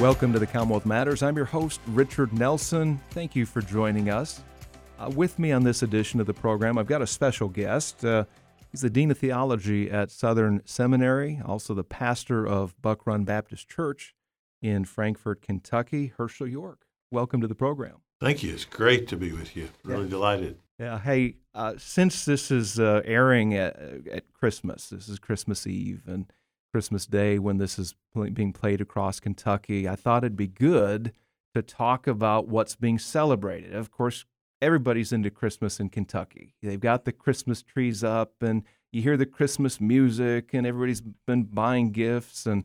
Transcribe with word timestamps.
Welcome 0.00 0.32
to 0.32 0.38
the 0.38 0.46
Commonwealth 0.46 0.86
Matters. 0.86 1.24
I'm 1.24 1.34
your 1.34 1.44
host, 1.44 1.80
Richard 1.88 2.32
Nelson. 2.32 3.00
Thank 3.10 3.34
you 3.34 3.44
for 3.44 3.60
joining 3.60 4.10
us. 4.10 4.44
Uh, 4.96 5.10
with 5.16 5.40
me 5.40 5.50
on 5.50 5.64
this 5.64 5.82
edition 5.82 6.20
of 6.20 6.26
the 6.28 6.34
program, 6.34 6.78
I've 6.78 6.86
got 6.86 7.02
a 7.02 7.06
special 7.06 7.48
guest. 7.48 8.04
Uh, 8.04 8.24
he's 8.70 8.82
the 8.82 8.90
Dean 8.90 9.10
of 9.10 9.18
Theology 9.18 9.90
at 9.90 10.12
Southern 10.12 10.62
Seminary, 10.64 11.40
also 11.44 11.74
the 11.74 11.82
pastor 11.82 12.46
of 12.46 12.80
Buck 12.80 13.08
Run 13.08 13.24
Baptist 13.24 13.68
Church 13.68 14.14
in 14.62 14.84
Frankfort, 14.84 15.42
Kentucky, 15.42 16.12
Hershael 16.16 16.48
York. 16.48 16.86
Welcome 17.10 17.40
to 17.40 17.48
the 17.48 17.56
program. 17.56 17.96
Thank 18.20 18.44
you. 18.44 18.54
It's 18.54 18.64
great 18.64 19.08
to 19.08 19.16
be 19.16 19.32
with 19.32 19.56
you. 19.56 19.68
Really 19.82 20.04
yeah. 20.04 20.10
delighted. 20.10 20.58
Yeah. 20.78 21.00
Hey, 21.00 21.34
uh, 21.56 21.74
since 21.76 22.24
this 22.24 22.52
is 22.52 22.78
uh, 22.78 23.02
airing 23.04 23.54
at, 23.54 23.76
at 24.12 24.32
Christmas, 24.32 24.90
this 24.90 25.08
is 25.08 25.18
Christmas 25.18 25.66
Eve, 25.66 26.04
and 26.06 26.32
Christmas 26.72 27.06
Day 27.06 27.38
when 27.38 27.58
this 27.58 27.78
is 27.78 27.94
being 28.32 28.52
played 28.52 28.80
across 28.80 29.20
Kentucky, 29.20 29.88
I 29.88 29.96
thought 29.96 30.24
it'd 30.24 30.36
be 30.36 30.46
good 30.46 31.12
to 31.54 31.62
talk 31.62 32.06
about 32.06 32.48
what's 32.48 32.76
being 32.76 32.98
celebrated. 32.98 33.74
Of 33.74 33.90
course, 33.90 34.24
everybody's 34.60 35.12
into 35.12 35.30
Christmas 35.30 35.80
in 35.80 35.88
Kentucky. 35.88 36.54
They've 36.62 36.80
got 36.80 37.04
the 37.04 37.12
Christmas 37.12 37.62
trees 37.62 38.04
up 38.04 38.34
and 38.40 38.64
you 38.92 39.02
hear 39.02 39.16
the 39.16 39.26
Christmas 39.26 39.80
music 39.80 40.54
and 40.54 40.66
everybody's 40.66 41.02
been 41.26 41.44
buying 41.44 41.90
gifts 41.90 42.46
and 42.46 42.64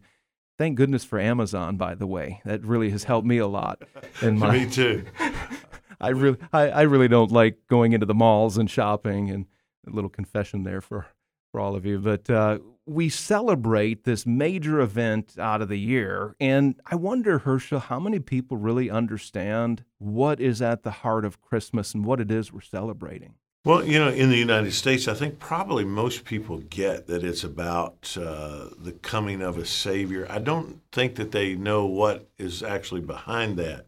thank 0.57 0.75
goodness 0.75 1.03
for 1.03 1.19
Amazon 1.19 1.77
by 1.77 1.95
the 1.95 2.07
way. 2.07 2.41
That 2.45 2.63
really 2.63 2.89
has 2.91 3.05
helped 3.05 3.27
me 3.27 3.37
a 3.37 3.47
lot. 3.47 3.83
In 4.21 4.39
my, 4.39 4.59
me 4.59 4.69
too. 4.69 5.05
I 6.01 6.09
really 6.09 6.37
I, 6.51 6.69
I 6.69 6.81
really 6.81 7.07
don't 7.07 7.31
like 7.31 7.59
going 7.69 7.93
into 7.93 8.05
the 8.05 8.13
malls 8.13 8.57
and 8.57 8.69
shopping 8.69 9.29
and 9.29 9.45
a 9.87 9.91
little 9.91 10.09
confession 10.09 10.63
there 10.63 10.81
for 10.81 11.05
for 11.51 11.61
all 11.61 11.75
of 11.75 11.85
you. 11.85 11.99
But 11.99 12.29
uh, 12.29 12.59
we 12.85 13.09
celebrate 13.09 14.03
this 14.03 14.25
major 14.25 14.79
event 14.81 15.35
out 15.39 15.61
of 15.61 15.69
the 15.69 15.79
year. 15.79 16.35
And 16.39 16.75
I 16.85 16.95
wonder, 16.95 17.39
Hershael, 17.39 17.81
how 17.83 17.99
many 17.99 18.19
people 18.19 18.57
really 18.57 18.89
understand 18.89 19.83
what 19.99 20.39
is 20.39 20.61
at 20.61 20.83
the 20.83 20.91
heart 20.91 21.25
of 21.25 21.41
Christmas 21.41 21.93
and 21.93 22.05
what 22.05 22.19
it 22.19 22.31
is 22.31 22.51
we're 22.51 22.61
celebrating? 22.61 23.35
Well, 23.65 23.85
you 23.85 23.97
know, 23.97 24.09
in 24.09 24.29
the 24.29 24.37
United 24.37 24.73
States, 24.73 25.07
I 25.07 25.13
think 25.13 25.39
probably 25.39 25.85
most 25.85 26.25
people 26.25 26.57
get 26.57 27.07
that 27.07 27.23
it's 27.23 27.45
about 27.45 28.17
uh, 28.19 28.67
the 28.77 28.91
coming 29.01 29.41
of 29.41 29.57
a 29.57 29.65
Savior. 29.65 30.27
I 30.29 30.39
don't 30.39 30.81
think 30.91 31.15
that 31.15 31.31
they 31.31 31.55
know 31.55 31.85
what 31.85 32.27
is 32.37 32.61
actually 32.61 32.99
behind 33.01 33.57
that. 33.59 33.87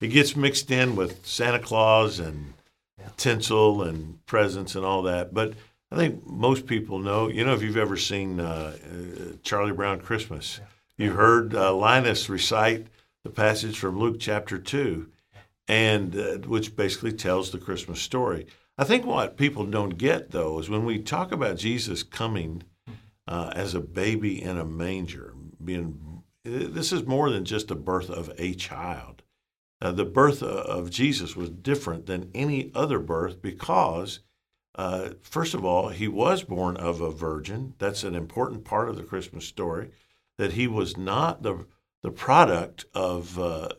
It 0.00 0.08
gets 0.08 0.36
mixed 0.36 0.70
in 0.70 0.94
with 0.94 1.26
Santa 1.26 1.58
Claus 1.58 2.20
and 2.20 2.54
yeah. 2.98 3.08
tinsel 3.16 3.82
and 3.82 4.24
presents 4.26 4.76
and 4.76 4.84
all 4.84 5.02
that. 5.02 5.34
But 5.34 5.54
I 5.90 5.96
think 5.96 6.26
most 6.26 6.66
people 6.66 6.98
know. 6.98 7.28
You 7.28 7.44
know, 7.44 7.54
if 7.54 7.62
you've 7.62 7.76
ever 7.76 7.96
seen 7.96 8.40
uh, 8.40 8.76
uh, 8.76 9.36
Charlie 9.42 9.72
Brown 9.72 10.00
Christmas, 10.00 10.60
you 10.96 11.12
heard 11.12 11.54
uh, 11.54 11.74
Linus 11.74 12.28
recite 12.28 12.88
the 13.22 13.30
passage 13.30 13.78
from 13.78 13.98
Luke 13.98 14.16
chapter 14.18 14.58
two, 14.58 15.08
and 15.68 16.16
uh, 16.16 16.38
which 16.38 16.74
basically 16.76 17.12
tells 17.12 17.50
the 17.50 17.58
Christmas 17.58 18.00
story. 18.00 18.46
I 18.78 18.84
think 18.84 19.06
what 19.06 19.36
people 19.36 19.64
don't 19.64 19.96
get 19.96 20.32
though 20.32 20.58
is 20.58 20.68
when 20.68 20.84
we 20.84 20.98
talk 20.98 21.32
about 21.32 21.56
Jesus 21.56 22.02
coming 22.02 22.64
uh, 23.28 23.52
as 23.54 23.74
a 23.74 23.80
baby 23.80 24.42
in 24.42 24.58
a 24.58 24.64
manger, 24.64 25.34
being 25.62 26.22
this 26.44 26.92
is 26.92 27.04
more 27.06 27.30
than 27.30 27.44
just 27.44 27.68
the 27.68 27.74
birth 27.74 28.10
of 28.10 28.32
a 28.38 28.54
child. 28.54 29.22
Uh, 29.80 29.92
the 29.92 30.04
birth 30.04 30.42
of 30.42 30.90
Jesus 30.90 31.36
was 31.36 31.50
different 31.50 32.06
than 32.06 32.30
any 32.34 32.70
other 32.74 32.98
birth 32.98 33.42
because 33.42 34.20
uh, 34.76 35.10
first 35.22 35.54
of 35.54 35.64
all, 35.64 35.88
he 35.88 36.06
was 36.06 36.42
born 36.42 36.76
of 36.76 37.00
a 37.00 37.10
virgin. 37.10 37.74
That's 37.78 38.04
an 38.04 38.14
important 38.14 38.64
part 38.64 38.88
of 38.88 38.96
the 38.96 39.02
Christmas 39.02 39.46
story. 39.46 39.90
That 40.38 40.52
he 40.52 40.66
was 40.66 40.96
not 40.96 41.42
the 41.42 41.66
the 42.02 42.10
product 42.10 42.84
of 42.94 43.38
uh, 43.38 43.70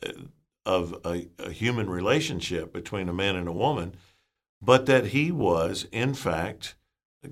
of 0.66 1.00
a, 1.06 1.28
a, 1.40 1.52
human 1.52 1.90
relationship 1.90 2.74
between 2.74 3.08
a 3.08 3.14
man 3.14 3.36
and 3.36 3.48
a 3.48 3.54
woman, 3.54 3.96
but 4.62 4.86
that 4.88 5.08
he 5.08 5.32
was 5.32 5.88
in 5.92 6.14
fact 6.14 6.76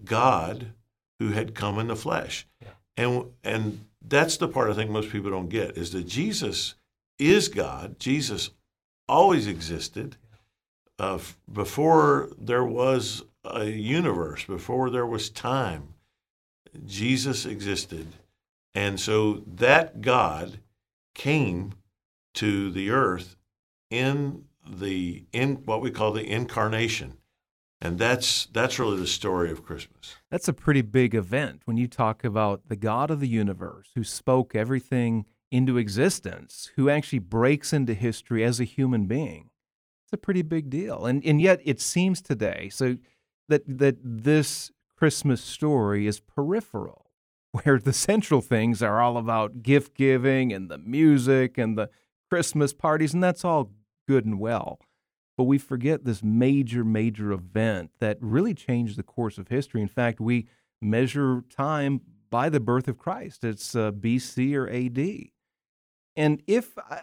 God 0.05 0.73
who 1.19 1.29
had 1.31 1.55
come 1.55 1.79
in 1.79 1.87
the 1.87 1.95
flesh. 1.95 2.47
Yeah. 2.61 2.69
And 2.95 3.25
and 3.43 3.85
that's 3.99 4.37
the 4.37 4.47
part 4.47 4.69
I 4.69 4.73
think 4.75 4.91
most 4.91 5.09
people 5.09 5.31
don't 5.31 5.49
get 5.49 5.75
is 5.75 5.91
that 5.91 6.07
Jesus 6.07 6.75
is 7.17 7.47
God. 7.47 7.99
Jesus 7.99 8.51
always 9.09 9.47
existed. 9.47 10.17
Uh, 10.97 11.19
before 11.51 12.29
there 12.37 12.63
was 12.63 13.23
a 13.49 13.65
universe, 13.65 14.43
before 14.45 14.89
there 14.89 15.05
was 15.05 15.29
time, 15.29 15.93
Jesus 16.85 17.45
existed. 17.45 18.07
And 18.73 18.99
so 18.99 19.43
that 19.47 20.01
God 20.01 20.59
came 21.13 21.73
to 22.35 22.69
the 22.71 22.91
earth 22.91 23.37
in 23.89 24.45
the 24.67 25.23
in 25.31 25.55
what 25.65 25.81
we 25.81 25.91
call 25.91 26.11
the 26.11 26.29
incarnation. 26.29 27.17
And 27.81 27.99
that's 27.99 28.47
that's 28.47 28.79
really 28.79 28.97
the 28.97 29.07
story 29.07 29.51
of 29.51 29.63
Christmas. 29.63 30.15
That's 30.31 30.47
a 30.47 30.53
pretty 30.53 30.81
big 30.81 31.13
event 31.13 31.61
when 31.65 31.77
you 31.77 31.87
talk 31.87 32.23
about 32.23 32.67
the 32.67 32.75
God 32.75 33.11
of 33.11 33.19
the 33.19 33.27
universe 33.27 33.91
who 33.95 34.03
spoke 34.03 34.55
everything 34.55 35.25
into 35.51 35.77
existence, 35.77 36.71
who 36.75 36.89
actually 36.89 37.19
breaks 37.19 37.71
into 37.73 37.93
history 37.93 38.43
as 38.43 38.59
a 38.59 38.65
human 38.65 39.05
being. 39.05 39.49
It's 40.05 40.13
a 40.13 40.17
pretty 40.17 40.41
big 40.41 40.69
deal. 40.69 41.05
And 41.05 41.23
and 41.25 41.41
yet 41.41 41.61
it 41.63 41.79
seems 41.79 42.21
today, 42.21 42.69
so 42.71 42.97
that 43.49 43.63
that 43.67 43.97
this 44.01 44.71
Christmas 44.97 45.41
story 45.41 46.07
is 46.07 46.19
peripheral, 46.19 47.11
where 47.51 47.79
the 47.79 47.93
central 47.93 48.41
things 48.41 48.81
are 48.81 49.01
all 49.01 49.17
about 49.17 49.63
gift 49.63 49.95
giving 49.95 50.53
and 50.53 50.69
the 50.69 50.77
music 50.77 51.57
and 51.57 51.77
the 51.77 51.89
Christmas 52.29 52.73
parties, 52.73 53.13
and 53.13 53.23
that's 53.23 53.45
all 53.45 53.71
good 54.07 54.25
and 54.25 54.39
well. 54.39 54.79
But 55.37 55.43
we 55.45 55.57
forget 55.57 56.05
this 56.05 56.23
major, 56.23 56.83
major 56.85 57.31
event 57.31 57.91
that 57.99 58.17
really 58.21 58.53
changed 58.53 58.97
the 58.97 59.03
course 59.03 59.37
of 59.37 59.49
history. 59.49 59.81
In 59.81 59.87
fact, 59.87 60.21
we 60.21 60.47
measure 60.81 61.43
time 61.49 62.01
by 62.29 62.49
the 62.49 62.59
birth 62.59 62.87
of 62.87 62.97
Christ. 62.97 63.43
It's 63.43 63.75
uh, 63.75 63.91
BC 63.91 64.55
or 64.55 64.69
AD. 64.69 65.29
And 66.15 66.41
if 66.47 66.77
I, 66.77 67.01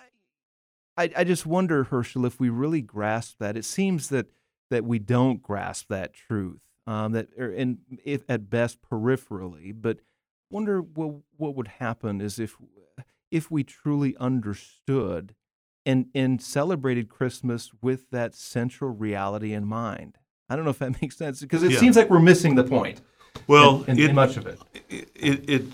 I, 0.97 1.11
I 1.19 1.25
just 1.25 1.45
wonder, 1.47 1.85
Hershael, 1.85 2.27
if 2.27 2.41
we 2.41 2.49
really 2.49 2.81
grasp 2.81 3.37
that, 3.39 3.57
it 3.57 3.65
seems 3.65 4.09
that 4.09 4.27
that 4.73 4.85
we 4.85 4.99
don't 4.99 5.43
grasp 5.43 5.89
that 5.89 6.15
truth. 6.15 6.61
Um, 6.87 7.13
that 7.13 7.29
or, 7.39 7.51
and 7.51 7.79
if 8.05 8.23
at 8.29 8.51
best 8.51 8.79
peripherally, 8.83 9.73
but 9.75 9.99
wonder 10.51 10.81
what 10.81 11.15
what 11.37 11.55
would 11.55 11.69
happen 11.69 12.21
is 12.21 12.41
if 12.41 12.57
if 13.31 13.51
we 13.51 13.63
truly 13.63 14.17
understood 14.17 15.35
and 15.87 16.07
and 16.15 16.41
celebrated 16.43 17.09
Christmas 17.09 17.71
with 17.81 18.11
that 18.11 18.35
central 18.35 18.91
reality 18.91 19.53
in 19.53 19.65
mind. 19.65 20.19
I 20.49 20.57
don't 20.57 20.65
know 20.65 20.71
if 20.71 20.81
that 20.81 21.01
makes 21.03 21.17
sense 21.17 21.41
because 21.41 21.63
it 21.63 21.73
yeah. 21.73 21.79
seems 21.79 21.97
like 21.97 22.11
we're 22.11 22.19
missing 22.21 22.57
the 22.57 22.65
point. 22.65 23.01
Well, 23.47 23.85
in, 23.85 23.93
in, 23.93 23.99
it, 23.99 24.11
in 24.11 24.15
much 24.17 24.37
of 24.37 24.47
it. 24.47 24.59
It, 24.89 25.09
it, 25.15 25.51
it, 25.51 25.65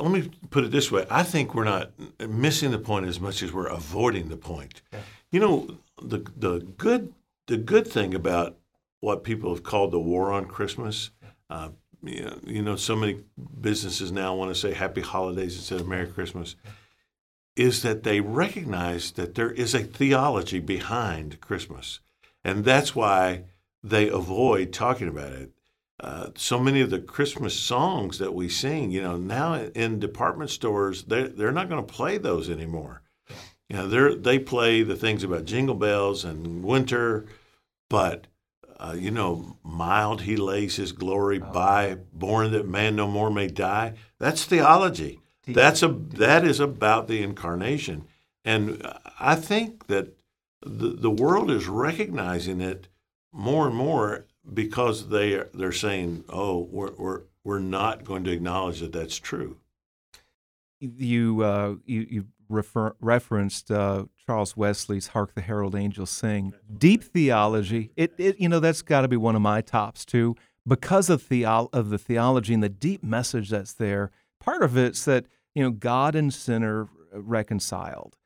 let 0.00 0.10
me 0.10 0.30
put 0.50 0.64
it 0.64 0.70
this 0.70 0.92
way: 0.92 1.06
I 1.10 1.22
think 1.22 1.54
we're 1.54 1.64
not 1.64 1.90
missing 2.28 2.70
the 2.70 2.78
point 2.78 3.06
as 3.06 3.18
much 3.18 3.42
as 3.42 3.52
we're 3.52 3.66
avoiding 3.68 4.28
the 4.28 4.36
point. 4.36 4.82
Yeah. 4.92 5.00
You 5.32 5.40
know, 5.40 5.78
the 6.00 6.24
the 6.36 6.60
good 6.76 7.12
the 7.48 7.56
good 7.56 7.86
thing 7.86 8.14
about 8.14 8.56
what 9.00 9.24
people 9.24 9.52
have 9.52 9.64
called 9.64 9.90
the 9.90 9.98
war 9.98 10.30
on 10.30 10.46
Christmas, 10.46 11.10
uh, 11.50 11.70
you, 12.02 12.22
know, 12.22 12.38
you 12.46 12.62
know, 12.62 12.76
so 12.76 12.94
many 12.94 13.20
businesses 13.60 14.12
now 14.12 14.34
want 14.34 14.54
to 14.54 14.60
say 14.60 14.72
Happy 14.72 15.00
Holidays 15.00 15.56
instead 15.56 15.80
of 15.80 15.88
Merry 15.88 16.06
Christmas, 16.06 16.54
is 17.56 17.82
that 17.82 18.04
they 18.04 18.20
recognize 18.20 19.12
that 19.12 19.34
there 19.34 19.50
is 19.50 19.74
a 19.74 19.82
theology 19.82 20.60
behind 20.60 21.40
Christmas, 21.40 22.00
and 22.44 22.64
that's 22.64 22.94
why 22.94 23.44
they 23.82 24.08
avoid 24.08 24.72
talking 24.72 25.08
about 25.08 25.32
it. 25.32 25.50
Uh, 26.00 26.28
so 26.36 26.60
many 26.60 26.80
of 26.80 26.90
the 26.90 27.00
Christmas 27.00 27.58
songs 27.58 28.18
that 28.18 28.34
we 28.34 28.48
sing, 28.48 28.92
you 28.92 29.02
know, 29.02 29.16
now 29.16 29.54
in 29.54 29.98
department 29.98 30.50
stores, 30.50 31.02
they're, 31.04 31.26
they're 31.26 31.50
not 31.50 31.68
going 31.68 31.84
to 31.84 31.92
play 31.92 32.18
those 32.18 32.48
anymore. 32.48 33.02
You 33.68 33.76
know, 33.76 33.86
they 33.88 34.14
they 34.16 34.38
play 34.38 34.82
the 34.82 34.96
things 34.96 35.22
about 35.22 35.44
jingle 35.44 35.74
bells 35.74 36.24
and 36.24 36.64
winter, 36.64 37.26
but 37.90 38.26
uh, 38.78 38.94
you 38.98 39.10
know, 39.10 39.56
mild 39.62 40.22
he 40.22 40.36
lays 40.36 40.76
his 40.76 40.92
glory 40.92 41.40
oh. 41.42 41.52
by, 41.52 41.98
born 42.12 42.52
that 42.52 42.66
man 42.66 42.96
no 42.96 43.06
more 43.06 43.30
may 43.30 43.48
die. 43.48 43.94
That's 44.18 44.44
theology. 44.44 45.20
That's 45.46 45.82
a 45.82 45.88
that 45.88 46.44
is 46.44 46.60
about 46.60 47.08
the 47.08 47.22
incarnation, 47.22 48.04
and 48.44 48.86
I 49.18 49.34
think 49.34 49.86
that 49.86 50.18
the 50.60 50.88
the 50.88 51.10
world 51.10 51.50
is 51.50 51.66
recognizing 51.66 52.60
it 52.60 52.88
more 53.32 53.66
and 53.66 53.74
more 53.74 54.26
because 54.52 55.08
they 55.08 55.42
they're 55.54 55.72
saying, 55.72 56.24
"Oh, 56.28 56.68
we're 56.70 56.92
we're 56.92 57.22
we're 57.44 57.60
not 57.60 58.04
going 58.04 58.24
to 58.24 58.30
acknowledge 58.30 58.80
that 58.80 58.92
that's 58.92 59.16
true." 59.16 59.56
You 60.80 61.42
uh, 61.42 61.74
you 61.86 62.06
you 62.10 62.26
refer, 62.48 62.94
referenced 63.00 63.70
uh, 63.70 64.04
Charles 64.26 64.56
Wesley's 64.56 65.08
"Hark 65.08 65.34
the 65.34 65.40
Herald 65.40 65.74
Angels 65.74 66.10
Sing." 66.10 66.52
Deep 66.76 67.04
theology. 67.04 67.90
It, 67.96 68.14
it 68.18 68.40
you 68.40 68.48
know 68.48 68.60
that's 68.60 68.82
got 68.82 69.02
to 69.02 69.08
be 69.08 69.16
one 69.16 69.36
of 69.36 69.42
my 69.42 69.60
tops 69.60 70.04
too 70.04 70.36
because 70.66 71.08
of 71.08 71.22
theo- 71.22 71.70
of 71.72 71.90
the 71.90 71.98
theology 71.98 72.54
and 72.54 72.62
the 72.62 72.68
deep 72.68 73.02
message 73.02 73.50
that's 73.50 73.72
there. 73.72 74.10
Part 74.40 74.62
of 74.62 74.76
it's 74.76 75.04
that 75.04 75.26
you 75.54 75.62
know 75.62 75.70
God 75.70 76.14
and 76.14 76.32
sinner 76.32 76.88
reconciled 77.12 78.16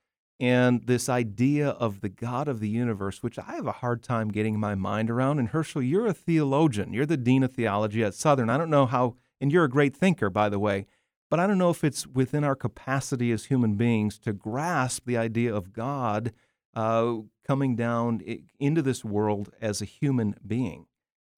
and 0.43 0.89
this 0.89 1.09
idea 1.09 1.69
of 1.69 2.01
the 2.01 2.09
God 2.09 2.49
of 2.49 2.59
the 2.59 2.69
universe, 2.69 3.23
which 3.23 3.39
I 3.39 3.55
have 3.55 3.69
a 3.69 3.73
hard 3.73 4.03
time 4.03 4.29
getting 4.29 4.59
my 4.59 4.75
mind 4.75 5.09
around. 5.09 5.39
And 5.39 5.51
Hershael, 5.51 5.89
you're 5.89 6.09
a 6.09 6.13
theologian. 6.13 6.93
You're 6.93 7.07
the 7.07 7.17
dean 7.17 7.45
of 7.45 7.53
theology 7.53 8.03
at 8.03 8.15
Southern. 8.15 8.51
I 8.51 8.59
don't 8.59 8.69
know 8.69 8.87
how, 8.87 9.15
and 9.41 9.53
you're 9.53 9.63
a 9.63 9.71
great 9.71 9.97
thinker, 9.97 10.31
by 10.31 10.49
the 10.49 10.59
way, 10.59 10.87
but 11.33 11.41
I 11.41 11.47
don't 11.47 11.57
know 11.57 11.71
if 11.71 11.83
it's 11.83 12.07
within 12.07 12.45
our 12.45 12.55
capacity 12.55 13.33
as 13.33 13.47
human 13.47 13.77
beings 13.77 14.19
to 14.19 14.35
grasp 14.35 15.07
the 15.07 15.17
idea 15.17 15.55
of 15.55 15.73
God 15.73 16.35
uh, 16.75 17.15
coming 17.47 17.75
down 17.75 18.21
into 18.61 18.83
this 18.83 19.03
world 19.03 19.51
as 19.59 19.81
a 19.81 19.87
human 19.87 20.35
being. 20.47 20.85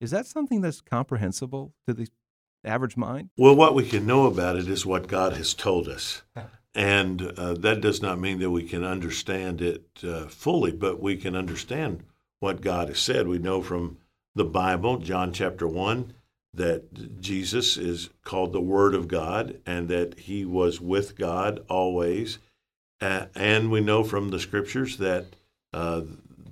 Is 0.01 0.11
that 0.11 0.25
something 0.25 0.59
that's 0.59 0.81
comprehensible 0.81 1.75
to 1.87 1.93
the 1.93 2.09
average 2.65 2.97
mind? 2.97 3.29
Well, 3.37 3.55
what 3.55 3.73
we 3.73 3.87
can 3.87 4.05
know 4.05 4.25
about 4.25 4.57
it 4.57 4.67
is 4.67 4.85
what 4.85 5.07
God 5.07 5.31
has 5.37 5.53
told 5.53 5.87
us. 5.87 6.23
And 6.73 7.31
uh, 7.37 7.53
that 7.53 7.79
does 7.79 8.01
not 8.01 8.19
mean 8.19 8.39
that 8.39 8.51
we 8.51 8.63
can 8.63 8.83
understand 8.83 9.61
it 9.61 9.87
uh, 10.03 10.25
fully, 10.25 10.73
but 10.73 11.01
we 11.01 11.15
can 11.15 11.37
understand 11.37 12.03
what 12.41 12.59
God 12.59 12.89
has 12.89 12.99
said. 12.99 13.29
We 13.29 13.37
know 13.37 13.61
from 13.61 13.99
the 14.35 14.43
Bible, 14.43 14.97
John 14.97 15.31
chapter 15.31 15.65
1, 15.65 16.11
that 16.55 17.19
Jesus 17.21 17.77
is 17.77 18.09
called 18.23 18.53
the 18.53 18.61
Word 18.61 18.95
of 18.95 19.07
God 19.07 19.59
and 19.65 19.87
that 19.89 20.19
he 20.19 20.45
was 20.45 20.79
with 20.79 21.17
God 21.17 21.63
always. 21.69 22.39
Uh, 23.01 23.25
and 23.35 23.71
we 23.71 23.81
know 23.81 24.03
from 24.03 24.29
the 24.29 24.39
scriptures 24.39 24.97
that, 24.97 25.25
uh, 25.73 26.01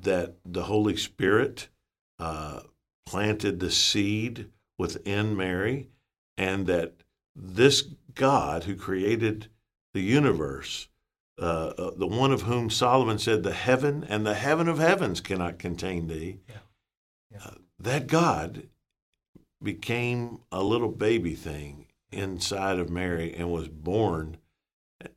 that 0.01 0.35
the 0.45 0.63
Holy 0.63 0.97
Spirit 0.97 1.69
uh, 2.19 2.61
planted 3.05 3.59
the 3.59 3.71
seed 3.71 4.49
within 4.77 5.35
Mary 5.37 5.89
and 6.37 6.67
that 6.67 6.93
this 7.35 7.83
God 8.13 8.65
who 8.65 8.75
created 8.75 9.47
the 9.93 10.01
universe, 10.01 10.87
uh, 11.41 11.73
uh, 11.77 11.91
the 11.95 12.07
one 12.07 12.31
of 12.31 12.43
whom 12.43 12.69
Solomon 12.69 13.17
said, 13.17 13.43
The 13.43 13.53
heaven 13.53 14.05
and 14.07 14.25
the 14.25 14.33
heaven 14.33 14.67
of 14.67 14.79
heavens 14.79 15.21
cannot 15.21 15.59
contain 15.59 16.07
thee. 16.07 16.39
Yeah. 16.47 16.55
Yeah. 17.31 17.37
Uh, 17.45 17.55
that 17.79 18.07
God 18.07 18.67
became 19.63 20.39
a 20.51 20.63
little 20.63 20.89
baby 20.89 21.35
thing 21.35 21.87
inside 22.11 22.79
of 22.79 22.89
Mary 22.89 23.33
and 23.35 23.51
was 23.51 23.67
born, 23.67 24.37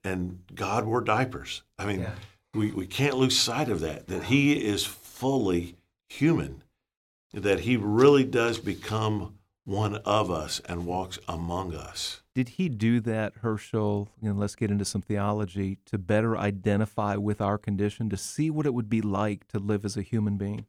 and 0.02 0.40
God 0.54 0.84
wore 0.84 1.00
diapers. 1.00 1.62
I 1.78 1.86
mean, 1.86 2.00
yeah. 2.00 2.14
we, 2.54 2.70
we 2.70 2.86
can't 2.86 3.16
lose 3.16 3.38
sight 3.38 3.68
of 3.68 3.80
that, 3.80 4.06
that 4.08 4.24
He 4.24 4.64
is 4.64 4.84
fully 4.84 5.76
human, 6.08 6.62
that 7.32 7.60
He 7.60 7.76
really 7.76 8.24
does 8.24 8.58
become 8.58 9.36
one 9.66 9.96
of 9.96 10.30
us 10.30 10.60
and 10.66 10.86
walks 10.86 11.18
among 11.28 11.74
us. 11.74 12.22
Did 12.34 12.50
he 12.50 12.68
do 12.68 13.00
that, 13.00 13.42
Hershael? 13.42 14.08
You 14.22 14.28
know, 14.28 14.38
let's 14.38 14.54
get 14.54 14.70
into 14.70 14.84
some 14.84 15.02
theology 15.02 15.78
to 15.86 15.98
better 15.98 16.36
identify 16.36 17.16
with 17.16 17.40
our 17.40 17.58
condition, 17.58 18.08
to 18.10 18.16
see 18.16 18.48
what 18.48 18.66
it 18.66 18.74
would 18.74 18.88
be 18.88 19.00
like 19.00 19.48
to 19.48 19.58
live 19.58 19.84
as 19.84 19.96
a 19.96 20.02
human 20.02 20.36
being. 20.36 20.66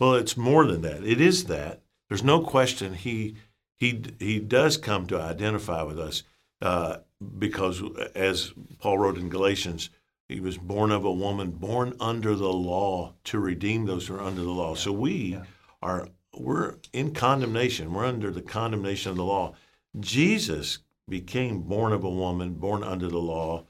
Well, 0.00 0.14
it's 0.14 0.36
more 0.36 0.64
than 0.64 0.80
that. 0.82 1.04
It 1.04 1.20
is 1.20 1.44
that. 1.44 1.82
There's 2.08 2.24
no 2.24 2.40
question 2.40 2.94
he 2.94 3.36
he 3.76 4.02
he 4.18 4.40
does 4.40 4.76
come 4.76 5.06
to 5.06 5.20
identify 5.20 5.82
with 5.82 5.98
us 5.98 6.22
uh, 6.60 6.98
because, 7.38 7.82
as 8.14 8.52
Paul 8.78 8.98
wrote 8.98 9.18
in 9.18 9.28
Galatians, 9.28 9.90
he 10.28 10.40
was 10.40 10.58
born 10.58 10.90
of 10.90 11.04
a 11.04 11.12
woman, 11.12 11.52
born 11.52 11.94
under 12.00 12.34
the 12.34 12.52
law 12.52 13.14
to 13.24 13.38
redeem 13.38 13.86
those 13.86 14.06
who 14.06 14.14
are 14.14 14.22
under 14.22 14.42
the 14.42 14.50
law. 14.50 14.70
Yeah. 14.70 14.80
So 14.80 14.92
we 14.92 15.12
yeah. 15.12 15.44
are 15.82 16.08
we're 16.36 16.76
in 16.92 17.12
condemnation. 17.12 17.92
We're 17.92 18.04
under 18.04 18.30
the 18.30 18.42
condemnation 18.42 19.10
of 19.10 19.16
the 19.16 19.24
law. 19.24 19.54
Jesus 19.98 20.78
became 21.08 21.62
born 21.62 21.92
of 21.92 22.04
a 22.04 22.10
woman, 22.10 22.54
born 22.54 22.84
under 22.84 23.08
the 23.08 23.18
law, 23.18 23.64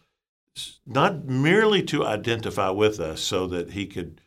not 0.85 1.25
merely 1.27 1.83
to 1.85 2.05
identify 2.05 2.71
with 2.71 2.99
us 2.99 3.21
so 3.21 3.47
that 3.47 3.71
he 3.71 3.87
could 3.87 4.21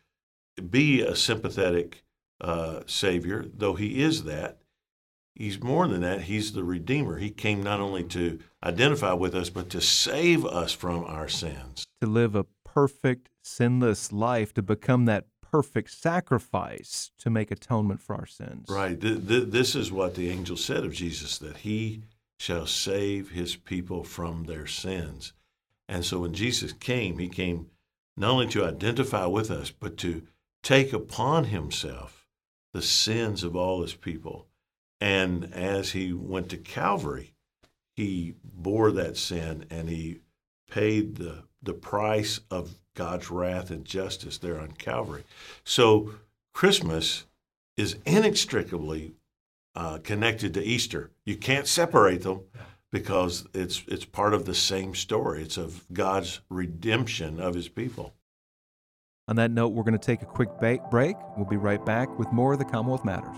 be 0.70 1.02
a 1.02 1.14
sympathetic 1.14 2.01
uh, 2.42 2.80
Savior, 2.86 3.44
though 3.54 3.74
he 3.74 4.02
is 4.02 4.24
that. 4.24 4.58
He's 5.34 5.62
more 5.62 5.88
than 5.88 6.02
that. 6.02 6.22
He's 6.22 6.52
the 6.52 6.64
Redeemer. 6.64 7.18
He 7.18 7.30
came 7.30 7.62
not 7.62 7.80
only 7.80 8.04
to 8.04 8.38
identify 8.62 9.14
with 9.14 9.34
us, 9.34 9.48
but 9.48 9.70
to 9.70 9.80
save 9.80 10.44
us 10.44 10.72
from 10.72 11.04
our 11.04 11.28
sins. 11.28 11.86
To 12.02 12.06
live 12.06 12.34
a 12.34 12.44
perfect, 12.64 13.30
sinless 13.42 14.12
life, 14.12 14.52
to 14.54 14.62
become 14.62 15.06
that 15.06 15.26
perfect 15.40 15.90
sacrifice 15.90 17.10
to 17.18 17.30
make 17.30 17.50
atonement 17.50 18.00
for 18.00 18.14
our 18.16 18.26
sins. 18.26 18.66
Right. 18.68 18.96
This 18.98 19.74
is 19.74 19.92
what 19.92 20.14
the 20.14 20.30
angel 20.30 20.56
said 20.56 20.84
of 20.84 20.92
Jesus 20.92 21.38
that 21.38 21.58
he 21.58 22.02
shall 22.38 22.66
save 22.66 23.30
his 23.30 23.56
people 23.56 24.02
from 24.02 24.44
their 24.44 24.66
sins. 24.66 25.32
And 25.88 26.04
so 26.04 26.20
when 26.20 26.32
Jesus 26.34 26.72
came, 26.72 27.18
he 27.18 27.28
came 27.28 27.68
not 28.16 28.30
only 28.30 28.48
to 28.48 28.64
identify 28.64 29.26
with 29.26 29.50
us, 29.50 29.70
but 29.70 29.96
to 29.98 30.22
take 30.62 30.92
upon 30.92 31.44
himself 31.44 32.21
the 32.72 32.82
sins 32.82 33.42
of 33.42 33.54
all 33.56 33.82
his 33.82 33.94
people. 33.94 34.46
And 35.00 35.52
as 35.52 35.92
he 35.92 36.12
went 36.12 36.48
to 36.50 36.56
Calvary, 36.56 37.34
he 37.94 38.34
bore 38.42 38.92
that 38.92 39.16
sin 39.16 39.66
and 39.70 39.88
he 39.88 40.20
paid 40.70 41.16
the, 41.16 41.44
the 41.62 41.74
price 41.74 42.40
of 42.50 42.74
God's 42.94 43.30
wrath 43.30 43.70
and 43.70 43.84
justice 43.84 44.38
there 44.38 44.60
on 44.60 44.72
Calvary. 44.72 45.24
So 45.64 46.14
Christmas 46.52 47.26
is 47.76 47.96
inextricably 48.04 49.12
uh, 49.74 49.98
connected 49.98 50.54
to 50.54 50.62
Easter. 50.62 51.10
You 51.24 51.36
can't 51.36 51.66
separate 51.66 52.22
them 52.22 52.42
because 52.90 53.46
it's 53.54 53.82
it's 53.88 54.04
part 54.04 54.34
of 54.34 54.44
the 54.44 54.54
same 54.54 54.94
story. 54.94 55.42
It's 55.42 55.56
of 55.56 55.84
God's 55.92 56.40
redemption 56.50 57.40
of 57.40 57.54
His 57.54 57.68
people. 57.68 58.14
On 59.28 59.36
that 59.36 59.52
note, 59.52 59.68
we're 59.68 59.84
going 59.84 59.92
to 59.92 60.04
take 60.04 60.22
a 60.22 60.26
quick 60.26 60.48
break. 60.58 61.16
We'll 61.36 61.46
be 61.46 61.56
right 61.56 61.84
back 61.86 62.18
with 62.18 62.32
more 62.32 62.54
of 62.54 62.58
the 62.58 62.64
Commonwealth 62.64 63.04
Matters. 63.04 63.36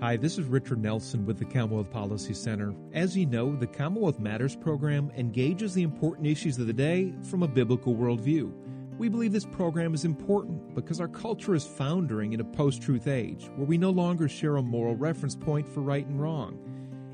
Hi, 0.00 0.16
this 0.16 0.36
is 0.36 0.46
Richard 0.46 0.82
Nelson 0.82 1.24
with 1.24 1.38
the 1.38 1.44
Commonwealth 1.44 1.92
Policy 1.92 2.34
Center. 2.34 2.74
As 2.92 3.16
you 3.16 3.24
know, 3.24 3.54
the 3.54 3.68
Commonwealth 3.68 4.18
Matters 4.18 4.56
program 4.56 5.12
engages 5.16 5.74
the 5.74 5.84
important 5.84 6.26
issues 6.26 6.58
of 6.58 6.66
the 6.66 6.72
day 6.72 7.14
from 7.22 7.44
a 7.44 7.48
biblical 7.48 7.94
worldview. 7.94 8.52
We 9.00 9.08
believe 9.08 9.32
this 9.32 9.46
program 9.46 9.94
is 9.94 10.04
important 10.04 10.74
because 10.74 11.00
our 11.00 11.08
culture 11.08 11.54
is 11.54 11.64
foundering 11.64 12.34
in 12.34 12.40
a 12.40 12.44
post 12.44 12.82
truth 12.82 13.06
age 13.06 13.48
where 13.56 13.64
we 13.64 13.78
no 13.78 13.88
longer 13.88 14.28
share 14.28 14.58
a 14.58 14.62
moral 14.62 14.94
reference 14.94 15.34
point 15.34 15.66
for 15.66 15.80
right 15.80 16.06
and 16.06 16.20
wrong. 16.20 16.58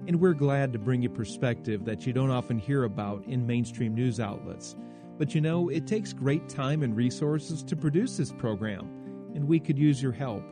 And 0.09 0.21
we're 0.21 0.35
glad 0.35 0.73
to 0.73 0.81
bring 0.81 1.01
you 1.01 1.09
perspective 1.09 1.85
that 1.85 2.05
you 2.05 2.13
don't 2.13 2.33
often 2.33 2.59
hear 2.59 2.83
about 2.83 3.25
in 3.27 3.47
mainstream 3.47 3.95
news 3.95 4.19
outlets. 4.19 4.75
But 5.17 5.33
you 5.33 5.41
know, 5.41 5.69
it 5.69 5.87
takes 5.87 6.13
great 6.13 6.49
time 6.49 6.83
and 6.83 6.97
resources 6.97 7.63
to 7.63 7.77
produce 7.77 8.17
this 8.17 8.33
program, 8.33 8.91
and 9.37 9.47
we 9.47 9.61
could 9.61 9.79
use 9.79 10.03
your 10.03 10.11
help. 10.11 10.43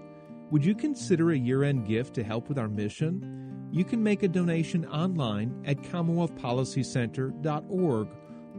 Would 0.53 0.64
you 0.64 0.76
consider 0.76 1.33
a 1.33 1.37
year 1.37 1.64
end 1.64 1.85
gift 1.85 2.14
to 2.14 2.23
help 2.23 2.49
with 2.49 2.61
our 2.61 2.69
mission? 2.69 3.69
You 3.73 3.85
can 3.85 4.05
make 4.05 4.23
a 4.23 4.29
donation 4.29 4.87
online 4.87 5.64
at 5.67 5.79
CommonwealthPolicyCenter.org, 5.79 8.09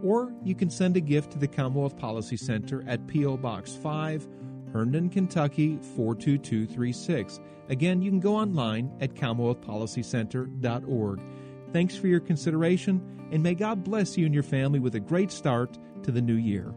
or 0.04 0.34
you 0.44 0.56
can 0.56 0.70
send 0.70 0.98
a 0.98 1.02
gift 1.02 1.32
to 1.32 1.40
the 1.40 1.48
Commonwealth 1.48 1.98
Policy 1.98 2.38
Center 2.38 2.84
at 2.88 3.08
P.O. 3.08 3.38
Box 3.38 3.76
5, 3.76 4.28
Herndon, 4.74 5.10
Kentucky 5.10 5.80
42236. 5.96 7.40
Again, 7.70 8.02
you 8.02 8.12
can 8.12 8.20
go 8.20 8.36
online 8.36 8.92
at 9.02 9.16
CommonwealthPolicyCenter.org. 9.16 11.22
Thanks 11.74 11.96
for 11.96 12.08
your 12.08 12.20
consideration, 12.20 13.02
and 13.32 13.42
may 13.42 13.56
God 13.56 13.84
bless 13.84 14.18
you 14.18 14.26
and 14.26 14.34
your 14.34 14.44
family 14.44 14.80
with 14.80 14.96
a 14.96 15.00
great 15.00 15.32
start 15.32 15.78
to 16.04 16.12
the 16.12 16.22
new 16.22 16.36
year. 16.36 16.76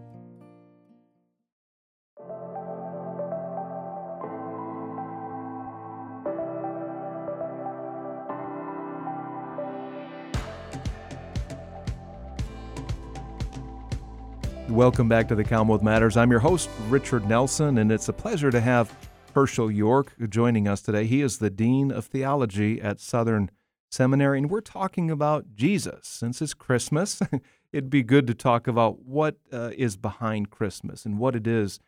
Welcome 14.79 15.09
back 15.09 15.27
to 15.27 15.35
the 15.35 15.43
Commonwealth 15.43 15.83
Matters. 15.83 16.17
I'm 16.17 16.31
your 16.31 16.39
host, 16.39 16.71
Richard 16.87 17.29
Nelson, 17.29 17.79
and 17.79 17.91
it's 17.91 18.09
a 18.09 18.13
pleasure 18.13 18.53
to 18.53 18.61
have 18.61 18.97
Hershael 19.35 19.75
York 19.75 20.15
joining 20.29 20.69
us 20.69 20.83
today. 20.83 21.05
He 21.05 21.21
is 21.21 21.39
the 21.39 21.51
Dean 21.51 21.91
of 21.91 22.05
Theology 22.05 22.81
at 22.81 23.01
Southern 23.01 23.51
Seminary, 23.91 24.39
and 24.39 24.49
we're 24.49 24.61
talking 24.61 25.11
about 25.11 25.57
Jesus. 25.57 26.07
Since 26.07 26.41
it's 26.41 26.55
Christmas, 26.55 27.21
it'd 27.73 27.91
be 27.91 28.05
good 28.05 28.29
to 28.29 28.35
talk 28.35 28.69
about 28.69 29.03
what 29.05 29.39
uh, 29.53 29.73
is 29.77 29.97
behind 29.97 30.51
Christmas 30.51 31.05
and 31.05 31.19
what 31.19 31.35
it 31.35 31.49
is 31.49 31.81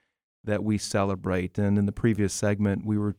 that 0.42 0.64
we 0.64 0.76
celebrate. 0.76 1.58
And 1.58 1.78
in 1.78 1.86
the 1.86 1.92
previous 1.92 2.34
segment, 2.34 2.84
we 2.84 2.98
were 2.98 3.14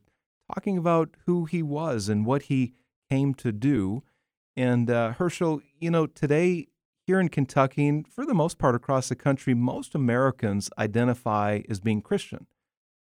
talking 0.54 0.78
about 0.78 1.16
who 1.28 1.46
he 1.46 1.64
was 1.64 2.10
and 2.10 2.26
what 2.26 2.42
he 2.44 2.74
came 3.10 3.34
to 3.36 3.54
do. 3.54 4.04
And 4.58 4.90
uh, 4.90 5.14
Hershael, 5.18 5.62
you 5.80 5.92
know, 5.92 6.08
today 6.08 6.68
here 7.12 7.20
in 7.20 7.28
Kentucky, 7.28 7.90
and 7.90 8.08
for 8.08 8.26
the 8.26 8.34
most 8.34 8.58
part 8.58 8.74
across 8.74 9.10
the 9.10 9.18
country, 9.18 9.54
most 9.54 9.94
Americans 9.94 10.70
identify 10.78 11.60
as 11.68 11.82
being 11.82 12.02
Christian. 12.02 12.48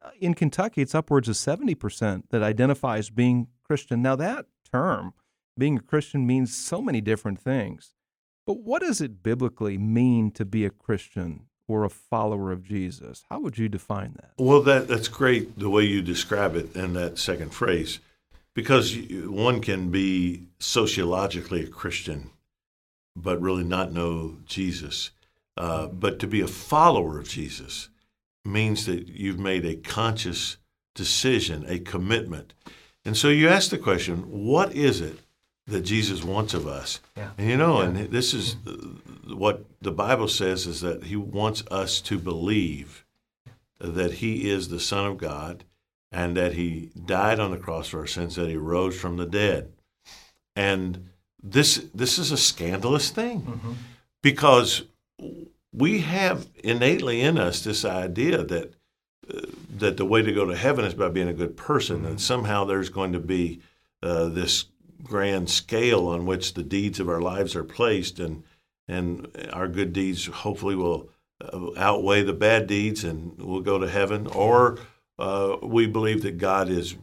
Uh, 0.01 0.09
in 0.19 0.33
Kentucky, 0.33 0.81
it's 0.81 0.93
upwards 0.93 1.29
of 1.29 1.35
70% 1.35 2.23
that 2.29 2.43
identify 2.43 2.97
as 2.97 3.09
being 3.09 3.47
Christian. 3.63 4.01
Now, 4.01 4.17
that 4.17 4.47
term, 4.69 5.13
being 5.57 5.77
a 5.77 5.81
Christian, 5.81 6.27
means 6.27 6.53
so 6.53 6.81
many 6.81 6.99
different 6.99 7.39
things. 7.39 7.93
But 8.45 8.59
what 8.59 8.81
does 8.81 8.99
it 8.99 9.23
biblically 9.23 9.77
mean 9.77 10.31
to 10.31 10.43
be 10.43 10.65
a 10.65 10.69
Christian 10.69 11.45
or 11.65 11.85
a 11.85 11.89
follower 11.89 12.51
of 12.51 12.61
Jesus? 12.61 13.23
How 13.29 13.39
would 13.39 13.57
you 13.57 13.69
define 13.69 14.17
that? 14.17 14.33
Well, 14.37 14.61
that, 14.63 14.89
that's 14.89 15.07
great 15.07 15.57
the 15.57 15.69
way 15.69 15.85
you 15.85 16.01
describe 16.01 16.57
it 16.57 16.75
in 16.75 16.91
that 16.95 17.17
second 17.17 17.53
phrase, 17.53 17.99
because 18.53 18.97
one 19.27 19.61
can 19.61 19.91
be 19.91 20.47
sociologically 20.59 21.63
a 21.63 21.67
Christian, 21.67 22.31
but 23.15 23.41
really 23.41 23.63
not 23.63 23.91
know 23.91 24.37
Jesus. 24.45 25.11
Uh, 25.55 25.87
but 25.87 26.19
to 26.19 26.27
be 26.27 26.41
a 26.41 26.47
follower 26.47 27.19
of 27.19 27.27
Jesus 27.27 27.89
means 28.43 28.85
that 28.85 29.07
you've 29.07 29.39
made 29.39 29.65
a 29.65 29.75
conscious 29.75 30.57
decision, 30.95 31.65
a 31.67 31.79
commitment. 31.79 32.53
And 33.05 33.15
so 33.15 33.29
you 33.29 33.49
ask 33.49 33.69
the 33.69 33.77
question, 33.77 34.19
what 34.29 34.73
is 34.73 35.01
it 35.01 35.19
that 35.67 35.81
Jesus 35.81 36.23
wants 36.23 36.53
of 36.53 36.67
us? 36.67 36.99
Yeah. 37.15 37.31
And 37.37 37.49
you 37.49 37.57
know, 37.57 37.81
yeah. 37.81 37.87
and 37.87 37.97
this 38.11 38.33
is 38.33 38.55
what 39.27 39.65
the 39.81 39.91
Bible 39.91 40.27
says 40.27 40.67
is 40.67 40.81
that 40.81 41.05
he 41.05 41.15
wants 41.15 41.63
us 41.69 42.01
to 42.01 42.17
believe 42.17 43.05
that 43.79 44.13
he 44.15 44.49
is 44.49 44.69
the 44.69 44.79
Son 44.79 45.05
of 45.05 45.17
God 45.17 45.63
and 46.11 46.37
that 46.37 46.53
he 46.53 46.91
died 47.05 47.39
on 47.39 47.51
the 47.51 47.57
cross 47.57 47.87
for 47.87 47.99
our 47.99 48.07
sins, 48.07 48.35
that 48.35 48.49
he 48.49 48.55
rose 48.55 48.99
from 48.99 49.17
the 49.17 49.25
dead. 49.25 49.71
And 50.55 51.09
this 51.43 51.85
this 51.93 52.17
is 52.17 52.31
a 52.31 52.37
scandalous 52.37 53.09
thing 53.09 53.41
mm-hmm. 53.41 53.73
because 54.21 54.83
we 55.73 55.99
have 55.99 56.47
innately 56.63 57.21
in 57.21 57.37
us 57.37 57.61
this 57.63 57.83
idea 57.83 58.43
that 58.43 58.73
uh, 59.31 59.41
that 59.77 59.97
the 59.97 60.05
way 60.05 60.21
to 60.21 60.31
go 60.31 60.45
to 60.45 60.55
heaven 60.55 60.85
is 60.85 60.93
by 60.93 61.09
being 61.09 61.27
a 61.27 61.33
good 61.33 61.57
person, 61.57 61.97
mm-hmm. 61.97 62.07
and 62.07 62.21
somehow 62.21 62.63
there's 62.63 62.89
going 62.89 63.11
to 63.13 63.19
be 63.19 63.59
uh, 64.01 64.29
this 64.29 64.65
grand 65.01 65.49
scale 65.49 66.07
on 66.07 66.25
which 66.25 66.53
the 66.53 66.63
deeds 66.63 66.99
of 66.99 67.09
our 67.09 67.21
lives 67.21 67.55
are 67.55 67.63
placed, 67.63 68.19
and 68.19 68.43
and 68.87 69.27
our 69.51 69.67
good 69.67 69.91
deeds 69.93 70.25
hopefully 70.25 70.75
will 70.75 71.09
uh, 71.41 71.71
outweigh 71.77 72.23
the 72.23 72.33
bad 72.33 72.67
deeds, 72.67 73.03
and 73.03 73.37
we'll 73.37 73.61
go 73.61 73.79
to 73.79 73.89
heaven. 73.89 74.27
Or 74.27 74.77
uh, 75.19 75.57
we 75.61 75.87
believe 75.87 76.21
that 76.23 76.37
God 76.37 76.69
is 76.69 76.95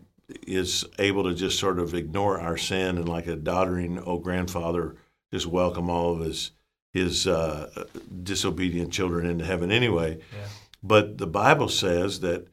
is 0.46 0.84
able 0.98 1.24
to 1.24 1.34
just 1.34 1.58
sort 1.58 1.78
of 1.78 1.94
ignore 1.94 2.40
our 2.40 2.56
sin 2.56 2.98
and, 2.98 3.08
like 3.08 3.26
a 3.26 3.36
doddering 3.36 3.98
old 3.98 4.22
grandfather, 4.22 4.96
just 5.32 5.46
welcome 5.46 5.88
all 5.90 6.14
of 6.14 6.20
his 6.20 6.52
his 6.92 7.26
uh, 7.26 7.84
disobedient 8.22 8.92
children 8.92 9.24
into 9.24 9.44
heaven 9.44 9.70
anyway. 9.70 10.18
Yeah. 10.32 10.48
But 10.82 11.18
the 11.18 11.26
Bible 11.26 11.68
says 11.68 12.20
that 12.20 12.48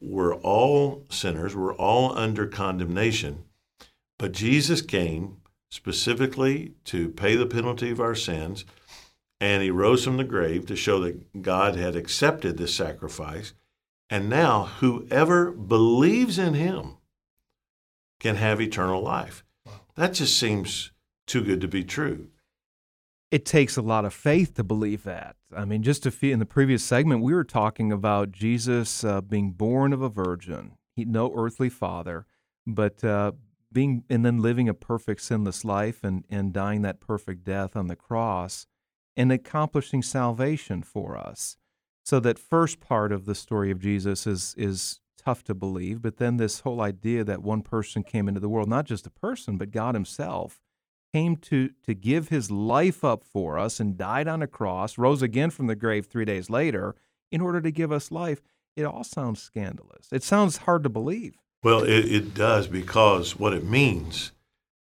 we're 0.00 0.34
all 0.34 1.04
sinners, 1.08 1.54
we're 1.54 1.74
all 1.74 2.16
under 2.18 2.46
condemnation. 2.46 3.44
But 4.18 4.32
Jesus 4.32 4.82
came 4.82 5.36
specifically 5.68 6.72
to 6.86 7.10
pay 7.10 7.36
the 7.36 7.46
penalty 7.46 7.90
of 7.90 8.00
our 8.00 8.14
sins, 8.14 8.64
and 9.40 9.62
he 9.62 9.70
rose 9.70 10.04
from 10.04 10.16
the 10.16 10.24
grave 10.24 10.66
to 10.66 10.74
show 10.74 10.98
that 11.00 11.42
God 11.42 11.76
had 11.76 11.94
accepted 11.94 12.56
this 12.56 12.74
sacrifice. 12.74 13.52
And 14.08 14.28
now, 14.28 14.64
whoever 14.80 15.52
believes 15.52 16.38
in 16.38 16.54
him 16.54 16.95
can 18.20 18.36
have 18.36 18.60
eternal 18.60 19.02
life. 19.02 19.44
That 19.94 20.12
just 20.12 20.38
seems 20.38 20.92
too 21.26 21.42
good 21.42 21.60
to 21.60 21.68
be 21.68 21.84
true 21.84 22.28
it 23.30 23.44
takes 23.44 23.76
a 23.76 23.82
lot 23.82 24.04
of 24.04 24.14
faith 24.14 24.54
to 24.54 24.64
believe 24.64 25.02
that. 25.02 25.36
I 25.54 25.64
mean, 25.64 25.82
just 25.82 26.02
to 26.04 26.10
feel 26.10 26.32
in 26.32 26.38
the 26.38 26.46
previous 26.46 26.84
segment, 26.84 27.22
we 27.22 27.34
were 27.34 27.44
talking 27.44 27.90
about 27.90 28.32
Jesus 28.32 29.02
uh, 29.04 29.20
being 29.20 29.52
born 29.52 29.92
of 29.92 30.02
a 30.02 30.08
virgin, 30.08 30.72
he, 30.94 31.04
no 31.04 31.32
earthly 31.36 31.68
father, 31.68 32.26
but 32.66 33.02
uh, 33.02 33.32
being 33.72 34.04
and 34.08 34.24
then 34.24 34.40
living 34.40 34.68
a 34.68 34.74
perfect 34.74 35.22
sinless 35.22 35.64
life 35.64 36.04
and, 36.04 36.24
and 36.30 36.52
dying 36.52 36.82
that 36.82 37.00
perfect 37.00 37.44
death 37.44 37.76
on 37.76 37.88
the 37.88 37.96
cross 37.96 38.66
and 39.16 39.32
accomplishing 39.32 40.02
salvation 40.02 40.82
for 40.82 41.16
us. 41.16 41.56
So 42.04 42.20
that 42.20 42.38
first 42.38 42.80
part 42.80 43.10
of 43.10 43.24
the 43.24 43.34
story 43.34 43.70
of 43.72 43.80
Jesus 43.80 44.26
is 44.26 44.54
is 44.56 45.00
tough 45.26 45.42
to 45.42 45.54
believe, 45.54 46.00
but 46.00 46.18
then 46.18 46.36
this 46.36 46.60
whole 46.60 46.80
idea 46.80 47.24
that 47.24 47.42
one 47.42 47.60
person 47.60 48.04
came 48.04 48.28
into 48.28 48.38
the 48.38 48.48
world, 48.48 48.68
not 48.68 48.84
just 48.84 49.08
a 49.08 49.10
person, 49.10 49.58
but 49.58 49.72
God 49.72 49.96
himself 49.96 50.60
came 51.12 51.36
to, 51.36 51.70
to 51.84 51.94
give 51.94 52.28
his 52.28 52.48
life 52.48 53.04
up 53.04 53.24
for 53.24 53.58
us 53.58 53.80
and 53.80 53.96
died 53.96 54.28
on 54.28 54.40
a 54.40 54.46
cross, 54.46 54.96
rose 54.96 55.22
again 55.22 55.50
from 55.50 55.66
the 55.66 55.74
grave 55.74 56.06
three 56.06 56.24
days 56.24 56.48
later 56.48 56.94
in 57.32 57.40
order 57.40 57.60
to 57.60 57.72
give 57.72 57.90
us 57.90 58.12
life, 58.12 58.40
it 58.76 58.84
all 58.84 59.02
sounds 59.02 59.42
scandalous. 59.42 60.06
It 60.12 60.22
sounds 60.22 60.58
hard 60.58 60.84
to 60.84 60.88
believe. 60.88 61.34
Well, 61.64 61.82
it, 61.82 62.04
it 62.04 62.34
does 62.34 62.68
because 62.68 63.36
what 63.36 63.52
it 63.52 63.64
means 63.64 64.30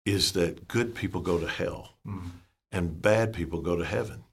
is 0.04 0.32
that 0.32 0.68
good 0.68 0.96
people 0.96 1.22
go 1.22 1.38
to 1.38 1.48
hell 1.48 1.94
mm. 2.08 2.32
and 2.72 3.02
bad 3.02 3.34
people 3.34 3.62
go 3.62 3.76
to 3.76 3.86
heaven. 3.86 4.24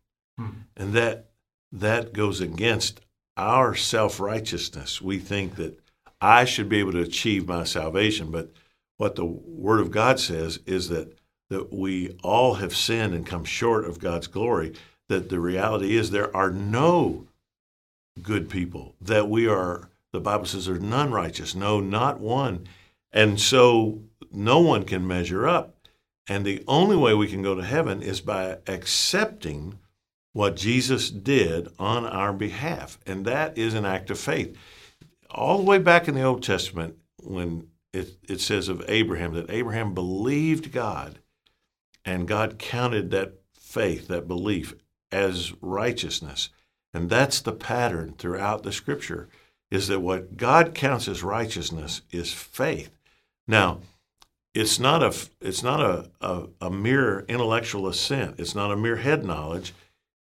Mm. 0.40 0.54
And 0.76 0.92
that 0.94 1.26
that 1.72 2.14
goes 2.14 2.40
against 2.40 3.00
our 3.36 3.74
self-righteousness. 3.74 5.02
We 5.02 5.18
think 5.18 5.56
that 5.56 5.78
I 6.20 6.44
should 6.44 6.68
be 6.68 6.78
able 6.78 6.92
to 6.92 7.00
achieve 7.00 7.48
my 7.48 7.64
salvation, 7.64 8.30
but 8.30 8.50
what 8.96 9.16
the 9.16 9.24
word 9.24 9.80
of 9.80 9.90
God 9.90 10.20
says 10.20 10.58
is 10.66 10.88
that 10.88 11.18
that 11.50 11.72
we 11.72 12.16
all 12.22 12.54
have 12.54 12.74
sinned 12.74 13.12
and 13.12 13.26
come 13.26 13.44
short 13.44 13.84
of 13.84 13.98
God's 13.98 14.28
glory, 14.28 14.72
that 15.08 15.28
the 15.28 15.40
reality 15.40 15.96
is 15.96 16.10
there 16.10 16.34
are 16.34 16.50
no 16.50 17.26
good 18.22 18.48
people, 18.48 18.94
that 19.00 19.28
we 19.28 19.48
are, 19.48 19.90
the 20.12 20.20
Bible 20.20 20.46
says 20.46 20.66
there's 20.66 20.80
none 20.80 21.10
righteous, 21.10 21.54
no, 21.54 21.80
not 21.80 22.20
one. 22.20 22.66
And 23.12 23.40
so 23.40 24.00
no 24.32 24.60
one 24.60 24.84
can 24.84 25.06
measure 25.06 25.46
up. 25.46 25.74
And 26.28 26.44
the 26.44 26.62
only 26.68 26.96
way 26.96 27.14
we 27.14 27.26
can 27.26 27.42
go 27.42 27.56
to 27.56 27.64
heaven 27.64 28.00
is 28.00 28.20
by 28.20 28.58
accepting 28.68 29.78
what 30.32 30.54
Jesus 30.54 31.10
did 31.10 31.68
on 31.80 32.06
our 32.06 32.32
behalf. 32.32 32.98
And 33.04 33.24
that 33.24 33.58
is 33.58 33.74
an 33.74 33.84
act 33.84 34.10
of 34.10 34.18
faith. 34.20 34.56
All 35.32 35.58
the 35.58 35.64
way 35.64 35.78
back 35.78 36.08
in 36.08 36.14
the 36.14 36.22
Old 36.22 36.42
Testament, 36.42 36.96
when 37.22 37.68
it, 37.92 38.16
it 38.28 38.40
says 38.40 38.68
of 38.68 38.84
Abraham 38.88 39.34
that 39.34 39.50
Abraham 39.50 39.94
believed 39.94 40.72
God 40.72 41.18
and 42.04 42.28
God 42.28 42.58
counted 42.58 43.10
that 43.10 43.34
faith, 43.54 44.08
that 44.08 44.26
belief, 44.26 44.74
as 45.12 45.52
righteousness. 45.60 46.50
And 46.92 47.08
that's 47.08 47.40
the 47.40 47.52
pattern 47.52 48.14
throughout 48.18 48.62
the 48.62 48.72
scripture 48.72 49.28
is 49.70 49.88
that 49.88 50.00
what 50.00 50.36
God 50.36 50.74
counts 50.74 51.06
as 51.06 51.22
righteousness 51.22 52.02
is 52.10 52.32
faith. 52.32 52.90
Now, 53.46 53.80
it's 54.52 54.80
not 54.80 55.02
a 55.02 55.14
it's 55.40 55.62
not 55.62 55.80
a, 55.80 56.10
a, 56.20 56.48
a, 56.60 56.70
mere 56.70 57.20
intellectual 57.28 57.86
assent. 57.86 58.40
It's 58.40 58.54
not 58.54 58.72
a 58.72 58.76
mere 58.76 58.96
head 58.96 59.24
knowledge. 59.24 59.72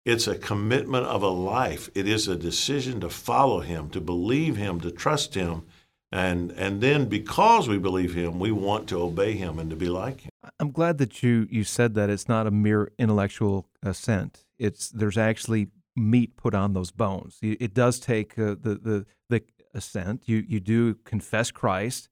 It's 0.09 0.27
a 0.27 0.39
commitment 0.39 1.05
of 1.05 1.23
a 1.23 1.29
life. 1.29 1.91
It 1.95 2.09
is 2.09 2.29
a 2.29 2.35
decision 2.35 2.99
to 3.01 3.11
follow 3.11 3.61
him, 3.61 3.91
to 3.91 4.01
believe 4.01 4.57
him, 4.57 4.81
to 4.81 4.91
trust 4.91 5.35
him, 5.35 5.67
and 6.11 6.51
and 6.53 6.81
then 6.81 7.11
because 7.11 7.69
we 7.69 7.77
believe 7.77 8.15
him, 8.15 8.39
we 8.39 8.51
want 8.51 8.89
to 8.89 9.03
obey 9.03 9.33
him 9.33 9.59
and 9.59 9.69
to 9.69 9.77
be 9.77 9.91
like 9.91 10.23
him. 10.23 10.31
I'm 10.59 10.71
glad 10.71 10.97
that 10.97 11.23
you 11.23 11.47
you 11.51 11.63
said 11.63 11.95
that 11.97 12.09
it's 12.09 12.27
not 12.27 12.47
a 12.47 12.51
mere 12.51 12.91
intellectual 12.99 13.69
assent. 13.83 14.47
It's 14.59 14.89
there's 14.89 15.19
actually 15.19 15.69
meat 15.95 16.39
put 16.39 16.55
on 16.55 16.73
those 16.73 16.91
bones. 16.91 17.39
It 17.43 17.75
does 17.75 18.01
take 18.01 18.39
uh, 18.39 18.57
the 18.59 18.81
the 18.83 19.07
the 19.29 19.43
assent. 19.75 20.23
You 20.27 20.43
you 20.49 20.59
do 20.59 20.95
confess 21.05 21.51
Christ, 21.51 22.09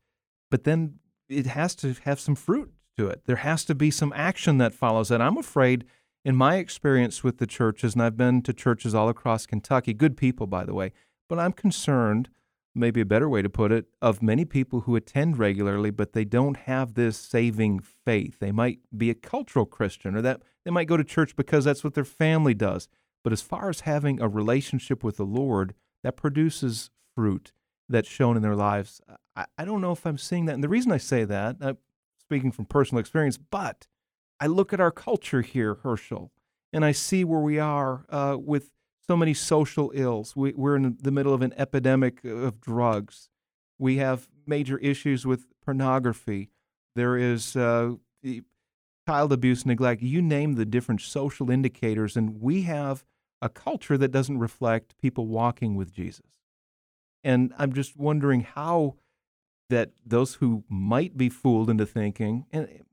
but 0.50 0.64
then 0.64 0.98
it 1.30 1.46
has 1.46 1.74
to 1.76 1.94
have 2.04 2.20
some 2.20 2.34
fruit 2.34 2.74
to 2.98 3.08
it. 3.08 3.22
There 3.24 3.36
has 3.36 3.64
to 3.64 3.74
be 3.74 3.90
some 3.90 4.12
action 4.14 4.58
that 4.58 4.74
follows 4.74 5.08
that. 5.08 5.22
I'm 5.22 5.38
afraid 5.38 5.86
in 6.26 6.34
my 6.34 6.56
experience 6.56 7.22
with 7.22 7.38
the 7.38 7.46
churches, 7.46 7.94
and 7.94 8.02
I've 8.02 8.16
been 8.16 8.42
to 8.42 8.52
churches 8.52 8.96
all 8.96 9.08
across 9.08 9.46
Kentucky, 9.46 9.94
good 9.94 10.16
people, 10.16 10.48
by 10.48 10.64
the 10.64 10.74
way, 10.74 10.90
but 11.28 11.38
I'm 11.38 11.52
concerned 11.52 12.30
maybe 12.74 13.00
a 13.00 13.06
better 13.06 13.28
way 13.28 13.42
to 13.42 13.48
put 13.48 13.70
it, 13.70 13.86
of 14.02 14.22
many 14.22 14.44
people 14.44 14.80
who 14.80 14.96
attend 14.96 15.38
regularly, 15.38 15.90
but 15.90 16.14
they 16.14 16.24
don't 16.24 16.56
have 16.58 16.94
this 16.94 17.16
saving 17.16 17.78
faith. 17.78 18.40
They 18.40 18.50
might 18.50 18.80
be 18.94 19.08
a 19.08 19.14
cultural 19.14 19.66
Christian 19.66 20.16
or 20.16 20.20
that 20.22 20.42
they 20.64 20.72
might 20.72 20.88
go 20.88 20.96
to 20.96 21.04
church 21.04 21.36
because 21.36 21.64
that's 21.64 21.84
what 21.84 21.94
their 21.94 22.04
family 22.04 22.54
does, 22.54 22.88
But 23.26 23.32
as 23.32 23.42
far 23.42 23.68
as 23.68 23.80
having 23.80 24.20
a 24.20 24.28
relationship 24.28 25.02
with 25.02 25.16
the 25.16 25.24
Lord 25.24 25.74
that 26.04 26.16
produces 26.16 26.90
fruit 27.16 27.50
that's 27.88 28.08
shown 28.08 28.36
in 28.36 28.42
their 28.42 28.54
lives, 28.54 29.00
I, 29.34 29.46
I 29.58 29.64
don't 29.64 29.80
know 29.80 29.90
if 29.90 30.06
I'm 30.06 30.16
seeing 30.16 30.44
that. 30.44 30.54
And 30.54 30.62
the 30.62 30.68
reason 30.68 30.92
I 30.92 30.98
say 30.98 31.24
that, 31.24 31.56
I'm 31.60 31.76
speaking 32.20 32.52
from 32.52 32.66
personal 32.66 33.00
experience, 33.00 33.36
but 33.36 33.88
I 34.40 34.46
look 34.46 34.72
at 34.72 34.80
our 34.80 34.90
culture 34.90 35.42
here, 35.42 35.76
Hershael, 35.76 36.30
and 36.72 36.84
I 36.84 36.92
see 36.92 37.24
where 37.24 37.40
we 37.40 37.58
are 37.58 38.04
uh, 38.10 38.36
with 38.38 38.70
so 39.06 39.16
many 39.16 39.34
social 39.34 39.92
ills. 39.94 40.34
We, 40.36 40.52
we're 40.52 40.76
in 40.76 40.98
the 41.00 41.10
middle 41.10 41.32
of 41.32 41.42
an 41.42 41.54
epidemic 41.56 42.24
of 42.24 42.60
drugs. 42.60 43.28
We 43.78 43.96
have 43.96 44.28
major 44.46 44.78
issues 44.78 45.26
with 45.26 45.46
pornography. 45.64 46.50
There 46.94 47.16
is 47.16 47.56
uh, 47.56 47.94
child 49.06 49.32
abuse, 49.32 49.64
neglect. 49.64 50.02
You 50.02 50.20
name 50.20 50.54
the 50.54 50.64
different 50.64 51.00
social 51.00 51.50
indicators, 51.50 52.16
and 52.16 52.40
we 52.40 52.62
have 52.62 53.04
a 53.40 53.48
culture 53.48 53.98
that 53.98 54.12
doesn't 54.12 54.38
reflect 54.38 54.98
people 54.98 55.26
walking 55.26 55.76
with 55.76 55.92
Jesus. 55.92 56.26
And 57.22 57.52
I'm 57.58 57.72
just 57.72 57.96
wondering 57.96 58.40
how 58.40 58.96
that 59.68 59.90
those 60.04 60.36
who 60.36 60.64
might 60.68 61.16
be 61.16 61.28
fooled 61.28 61.68
into 61.68 61.86
thinking, 61.86 62.46
and 62.52 62.84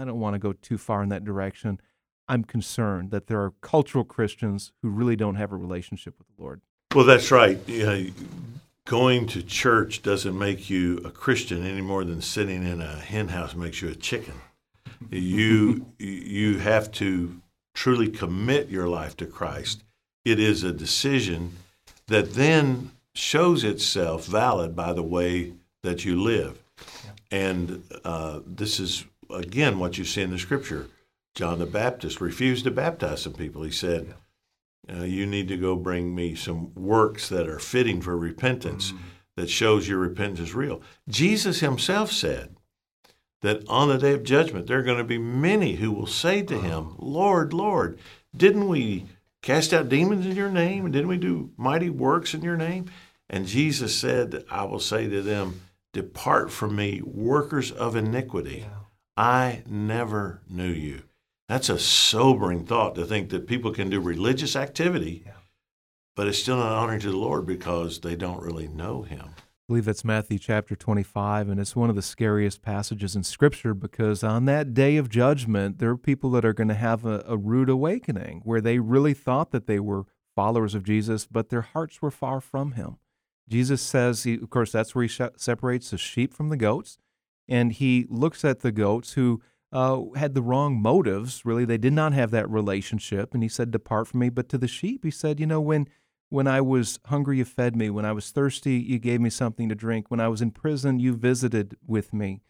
I 0.00 0.04
don't 0.04 0.18
want 0.18 0.34
to 0.34 0.38
go 0.38 0.54
too 0.54 0.78
far 0.78 1.02
in 1.02 1.10
that 1.10 1.24
direction, 1.24 1.78
I'm 2.26 2.44
concerned 2.44 3.10
that 3.10 3.26
there 3.26 3.40
are 3.42 3.52
cultural 3.60 4.02
Christians 4.02 4.72
who 4.80 4.88
really 4.88 5.14
don't 5.14 5.34
have 5.34 5.52
a 5.52 5.56
relationship 5.56 6.14
with 6.16 6.26
the 6.28 6.42
Lord. 6.42 6.62
Well, 6.94 7.04
that's 7.04 7.30
right. 7.30 7.68
Know, 7.68 8.06
going 8.86 9.26
to 9.26 9.42
church 9.42 10.02
doesn't 10.02 10.38
make 10.38 10.70
you 10.70 10.98
a 11.04 11.10
Christian 11.10 11.66
any 11.66 11.82
more 11.82 12.04
than 12.04 12.22
sitting 12.22 12.66
in 12.66 12.80
a 12.80 12.96
hen 12.96 13.28
house 13.28 13.54
makes 13.54 13.82
you 13.82 13.88
a 13.90 13.94
chicken. 13.94 14.34
You 15.10 15.86
you 15.98 16.58
have 16.58 16.90
to 16.92 17.40
truly 17.74 18.08
commit 18.08 18.68
your 18.68 18.88
life 18.88 19.16
to 19.18 19.26
Christ. 19.26 19.84
It 20.24 20.38
is 20.38 20.62
a 20.62 20.72
decision 20.72 21.56
that 22.06 22.34
then 22.34 22.92
shows 23.14 23.64
itself 23.64 24.24
valid 24.26 24.74
by 24.74 24.92
the 24.92 25.02
way 25.02 25.52
that 25.82 26.04
you 26.04 26.20
live. 26.20 26.62
And 27.30 27.84
uh, 28.04 28.40
this 28.44 28.80
is 28.80 29.04
again 29.32 29.78
what 29.78 29.98
you 29.98 30.04
see 30.04 30.22
in 30.22 30.30
the 30.30 30.38
scripture. 30.38 30.88
John 31.34 31.58
the 31.58 31.66
Baptist 31.66 32.20
refused 32.20 32.64
to 32.64 32.70
baptize 32.70 33.22
some 33.22 33.34
people. 33.34 33.62
He 33.62 33.70
said, 33.70 34.14
uh, 34.92 35.02
"You 35.04 35.26
need 35.26 35.48
to 35.48 35.56
go 35.56 35.76
bring 35.76 36.14
me 36.14 36.34
some 36.34 36.74
works 36.74 37.28
that 37.28 37.48
are 37.48 37.58
fitting 37.58 38.00
for 38.00 38.16
repentance, 38.16 38.90
mm-hmm. 38.90 39.04
that 39.36 39.50
shows 39.50 39.88
your 39.88 39.98
repentance 39.98 40.40
is 40.40 40.54
real." 40.54 40.82
Jesus 41.08 41.60
Himself 41.60 42.10
said 42.10 42.56
that 43.42 43.66
on 43.68 43.88
the 43.88 43.98
day 43.98 44.12
of 44.12 44.24
judgment 44.24 44.66
there 44.66 44.78
are 44.78 44.84
going 44.84 44.98
to 44.98 45.04
be 45.04 45.18
many 45.18 45.76
who 45.76 45.92
will 45.92 46.06
say 46.06 46.42
to 46.42 46.60
Him, 46.60 46.96
"Lord, 46.98 47.52
Lord, 47.52 47.98
didn't 48.36 48.68
we 48.68 49.06
cast 49.42 49.72
out 49.72 49.88
demons 49.88 50.26
in 50.26 50.36
Your 50.36 50.50
name? 50.50 50.84
And 50.84 50.92
didn't 50.92 51.08
we 51.08 51.16
do 51.16 51.52
mighty 51.56 51.90
works 51.90 52.34
in 52.34 52.42
Your 52.42 52.56
name?" 52.56 52.86
And 53.28 53.46
Jesus 53.46 53.96
said, 53.96 54.44
"I 54.50 54.64
will 54.64 54.80
say 54.80 55.08
to 55.08 55.22
them." 55.22 55.60
Depart 55.92 56.52
from 56.52 56.76
me, 56.76 57.02
workers 57.02 57.72
of 57.72 57.96
iniquity. 57.96 58.58
Yeah. 58.60 58.80
I 59.20 59.64
never 59.68 60.40
knew 60.48 60.70
you. 60.70 61.02
That's 61.46 61.68
a 61.68 61.78
sobering 61.78 62.64
thought 62.64 62.94
to 62.94 63.04
think 63.04 63.28
that 63.28 63.46
people 63.46 63.70
can 63.70 63.90
do 63.90 64.00
religious 64.00 64.56
activity, 64.56 65.24
yeah. 65.26 65.32
but 66.16 66.26
it's 66.26 66.38
still 66.38 66.56
not 66.56 66.72
honoring 66.72 67.00
to 67.00 67.10
the 67.10 67.18
Lord 67.18 67.44
because 67.44 68.00
they 68.00 68.16
don't 68.16 68.42
really 68.42 68.66
know 68.66 69.02
Him. 69.02 69.26
I 69.36 69.42
believe 69.68 69.84
that's 69.84 70.06
Matthew 70.06 70.38
chapter 70.38 70.74
25, 70.74 71.50
and 71.50 71.60
it's 71.60 71.76
one 71.76 71.90
of 71.90 71.96
the 71.96 72.02
scariest 72.02 72.62
passages 72.62 73.14
in 73.14 73.22
Scripture 73.22 73.74
because 73.74 74.24
on 74.24 74.46
that 74.46 74.72
day 74.72 74.96
of 74.96 75.10
judgment, 75.10 75.80
there 75.80 75.90
are 75.90 75.98
people 75.98 76.30
that 76.30 76.46
are 76.46 76.54
going 76.54 76.68
to 76.68 76.74
have 76.74 77.04
a, 77.04 77.22
a 77.26 77.36
rude 77.36 77.68
awakening 77.68 78.40
where 78.44 78.62
they 78.62 78.78
really 78.78 79.12
thought 79.12 79.50
that 79.50 79.66
they 79.66 79.80
were 79.80 80.06
followers 80.34 80.74
of 80.74 80.82
Jesus, 80.82 81.26
but 81.26 81.50
their 81.50 81.60
hearts 81.60 82.00
were 82.00 82.10
far 82.10 82.40
from 82.40 82.72
Him. 82.72 82.96
Jesus 83.50 83.82
says, 83.82 84.22
he, 84.22 84.36
of 84.36 84.48
course, 84.48 84.72
that's 84.72 84.94
where 84.94 85.04
he 85.04 85.14
separates 85.36 85.90
the 85.90 85.98
sheep 85.98 86.32
from 86.32 86.48
the 86.48 86.56
goats, 86.56 86.96
and 87.50 87.72
he 87.72 88.06
looks 88.08 88.44
at 88.44 88.60
the 88.60 88.72
goats 88.72 89.14
who 89.14 89.42
uh, 89.72 90.02
had 90.14 90.34
the 90.34 90.42
wrong 90.42 90.80
motives. 90.80 91.44
Really, 91.44 91.64
they 91.64 91.78
did 91.78 91.92
not 91.92 92.12
have 92.12 92.30
that 92.30 92.48
relationship. 92.48 93.34
And 93.34 93.42
he 93.42 93.48
said, 93.48 93.70
"Depart 93.70 94.08
from 94.08 94.20
me." 94.20 94.30
But 94.30 94.48
to 94.50 94.58
the 94.58 94.68
sheep, 94.68 95.04
he 95.04 95.10
said, 95.10 95.40
"You 95.40 95.46
know, 95.46 95.60
when 95.60 95.88
when 96.28 96.46
I 96.46 96.60
was 96.60 97.00
hungry, 97.06 97.38
you 97.38 97.44
fed 97.44 97.74
me. 97.76 97.90
When 97.90 98.04
I 98.04 98.12
was 98.12 98.30
thirsty, 98.30 98.78
you 98.78 98.98
gave 98.98 99.20
me 99.20 99.30
something 99.30 99.68
to 99.68 99.74
drink. 99.74 100.10
When 100.10 100.20
I 100.20 100.28
was 100.28 100.40
in 100.40 100.52
prison, 100.52 101.00
you 101.00 101.14
visited 101.14 101.76
with 101.86 102.14
me." 102.14 102.42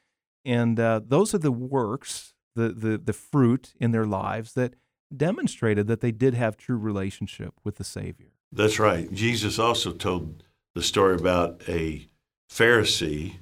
And 0.45 0.79
uh, 0.79 1.01
those 1.05 1.35
are 1.35 1.39
the 1.39 1.53
works, 1.53 2.35
the 2.55 2.69
the 2.69 2.99
the 2.99 3.15
fruit 3.15 3.75
in 3.81 3.91
their 3.91 4.07
lives 4.07 4.53
that 4.55 4.75
demonstrated 5.15 5.89
that 5.89 6.01
they 6.01 6.13
did 6.13 6.35
have 6.35 6.57
true 6.57 6.77
relationship 6.77 7.55
with 7.65 7.77
the 7.77 7.85
Savior. 7.85 8.29
That's 8.53 8.79
right. 8.79 9.13
Jesus 9.13 9.59
also 9.59 9.93
told 9.93 10.45
the 10.75 10.83
story 10.83 11.17
about 11.17 11.63
a 11.69 12.09
Pharisee 12.51 13.37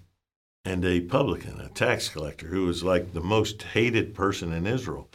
and 0.68 0.85
a 0.85 1.00
publican, 1.00 1.59
a 1.61 1.68
tax 1.70 2.11
collector, 2.11 2.48
who 2.48 2.66
was 2.66 2.85
like 2.85 3.14
the 3.14 3.22
most 3.22 3.62
hated 3.62 4.14
person 4.14 4.52
in 4.52 4.66
Israel. 4.66 5.09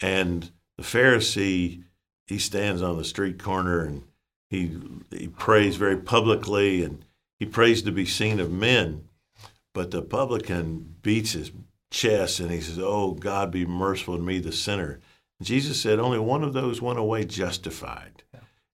And 0.00 0.50
the 0.78 0.84
Pharisee, 0.84 1.82
he 2.26 2.38
stands 2.38 2.80
on 2.80 2.96
the 2.96 3.04
street 3.04 3.38
corner 3.38 3.84
and 3.84 4.04
he 4.48 4.78
he 5.10 5.28
prays 5.28 5.76
very 5.76 5.98
publicly 5.98 6.82
and 6.82 7.04
he 7.38 7.44
prays 7.44 7.82
to 7.82 7.92
be 7.92 8.06
seen 8.06 8.40
of 8.40 8.50
men. 8.50 9.08
But 9.74 9.90
the 9.90 10.00
publican 10.00 10.96
beats 11.02 11.32
his 11.32 11.52
chest 11.90 12.40
and 12.40 12.50
he 12.50 12.62
says, 12.62 12.78
Oh, 12.78 13.12
God, 13.12 13.50
be 13.50 13.66
merciful 13.66 14.16
to 14.16 14.22
me, 14.22 14.38
the 14.38 14.50
sinner. 14.50 15.00
Jesus 15.42 15.78
said, 15.78 15.98
Only 15.98 16.18
one 16.18 16.42
of 16.42 16.54
those 16.54 16.80
went 16.80 16.98
away 16.98 17.26
justified. 17.26 18.22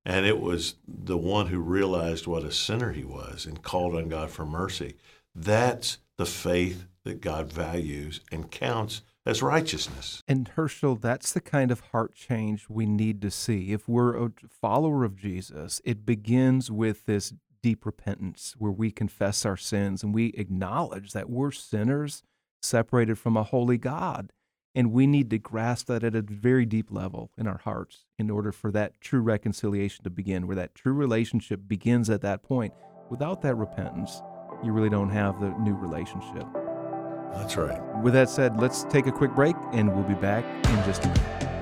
And 0.04 0.24
it 0.24 0.40
was 0.40 0.76
the 0.86 1.18
one 1.18 1.48
who 1.48 1.58
realized 1.58 2.28
what 2.28 2.44
a 2.44 2.52
sinner 2.52 2.92
he 2.92 3.04
was 3.04 3.44
and 3.44 3.62
called 3.62 3.96
on 3.96 4.08
God 4.08 4.30
for 4.30 4.46
mercy. 4.46 4.94
That's 5.34 5.98
the 6.22 6.26
faith 6.26 6.86
that 7.02 7.20
God 7.20 7.52
values 7.52 8.20
and 8.30 8.48
counts 8.48 9.02
as 9.26 9.42
righteousness. 9.42 10.22
And 10.28 10.52
Hershael, 10.54 11.00
that's 11.00 11.32
the 11.32 11.40
kind 11.40 11.72
of 11.72 11.80
heart 11.90 12.14
change 12.14 12.66
we 12.68 12.86
need 12.86 13.20
to 13.22 13.30
see. 13.32 13.72
If 13.72 13.88
we're 13.88 14.26
a 14.26 14.30
follower 14.48 15.02
of 15.02 15.16
Jesus, 15.16 15.80
it 15.84 16.06
begins 16.06 16.70
with 16.70 17.06
this 17.06 17.34
deep 17.60 17.84
repentance 17.84 18.54
where 18.56 18.70
we 18.70 18.92
confess 18.92 19.44
our 19.44 19.56
sins 19.56 20.04
and 20.04 20.14
we 20.14 20.26
acknowledge 20.34 21.10
that 21.10 21.28
we're 21.28 21.50
sinners 21.50 22.22
separated 22.62 23.18
from 23.18 23.36
a 23.36 23.42
holy 23.42 23.78
God. 23.78 24.32
And 24.76 24.92
we 24.92 25.08
need 25.08 25.28
to 25.30 25.40
grasp 25.40 25.88
that 25.88 26.04
at 26.04 26.14
a 26.14 26.22
very 26.22 26.66
deep 26.66 26.92
level 26.92 27.32
in 27.36 27.48
our 27.48 27.58
hearts 27.58 28.04
in 28.16 28.30
order 28.30 28.52
for 28.52 28.70
that 28.70 29.00
true 29.00 29.22
reconciliation 29.22 30.04
to 30.04 30.10
begin, 30.10 30.46
where 30.46 30.54
that 30.54 30.76
true 30.76 30.94
relationship 30.94 31.62
begins 31.66 32.08
at 32.08 32.22
that 32.22 32.44
point. 32.44 32.74
Without 33.10 33.42
that 33.42 33.56
repentance, 33.56 34.22
you 34.62 34.72
really 34.72 34.90
don't 34.90 35.10
have 35.10 35.40
the 35.40 35.50
new 35.58 35.74
relationship. 35.74 36.46
That's 37.32 37.56
right. 37.56 37.80
With 38.02 38.12
that 38.14 38.28
said, 38.28 38.60
let's 38.60 38.84
take 38.84 39.06
a 39.06 39.12
quick 39.12 39.34
break 39.34 39.56
and 39.72 39.94
we'll 39.94 40.04
be 40.04 40.14
back 40.14 40.44
in 40.66 40.84
just 40.84 41.04
a 41.04 41.08
minute. 41.08 41.52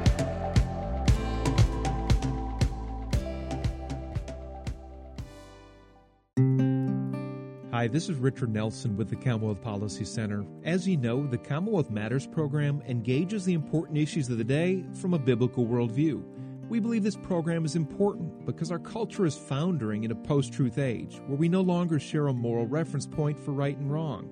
Hi, 7.72 7.88
this 7.88 8.10
is 8.10 8.16
Richard 8.16 8.52
Nelson 8.52 8.94
with 8.94 9.08
the 9.08 9.16
Commonwealth 9.16 9.62
Policy 9.62 10.04
Center. 10.04 10.44
As 10.64 10.86
you 10.86 10.98
know, 10.98 11.26
the 11.26 11.38
Commonwealth 11.38 11.88
Matters 11.88 12.26
program 12.26 12.82
engages 12.86 13.46
the 13.46 13.54
important 13.54 13.96
issues 13.96 14.28
of 14.28 14.36
the 14.36 14.44
day 14.44 14.84
from 14.92 15.14
a 15.14 15.18
biblical 15.18 15.64
worldview. 15.64 16.22
We 16.70 16.78
believe 16.78 17.02
this 17.02 17.16
program 17.16 17.64
is 17.64 17.74
important 17.74 18.46
because 18.46 18.70
our 18.70 18.78
culture 18.78 19.26
is 19.26 19.36
foundering 19.36 20.04
in 20.04 20.12
a 20.12 20.14
post 20.14 20.52
truth 20.52 20.78
age 20.78 21.20
where 21.26 21.36
we 21.36 21.48
no 21.48 21.62
longer 21.62 21.98
share 21.98 22.28
a 22.28 22.32
moral 22.32 22.64
reference 22.64 23.08
point 23.08 23.40
for 23.40 23.50
right 23.50 23.76
and 23.76 23.90
wrong. 23.90 24.30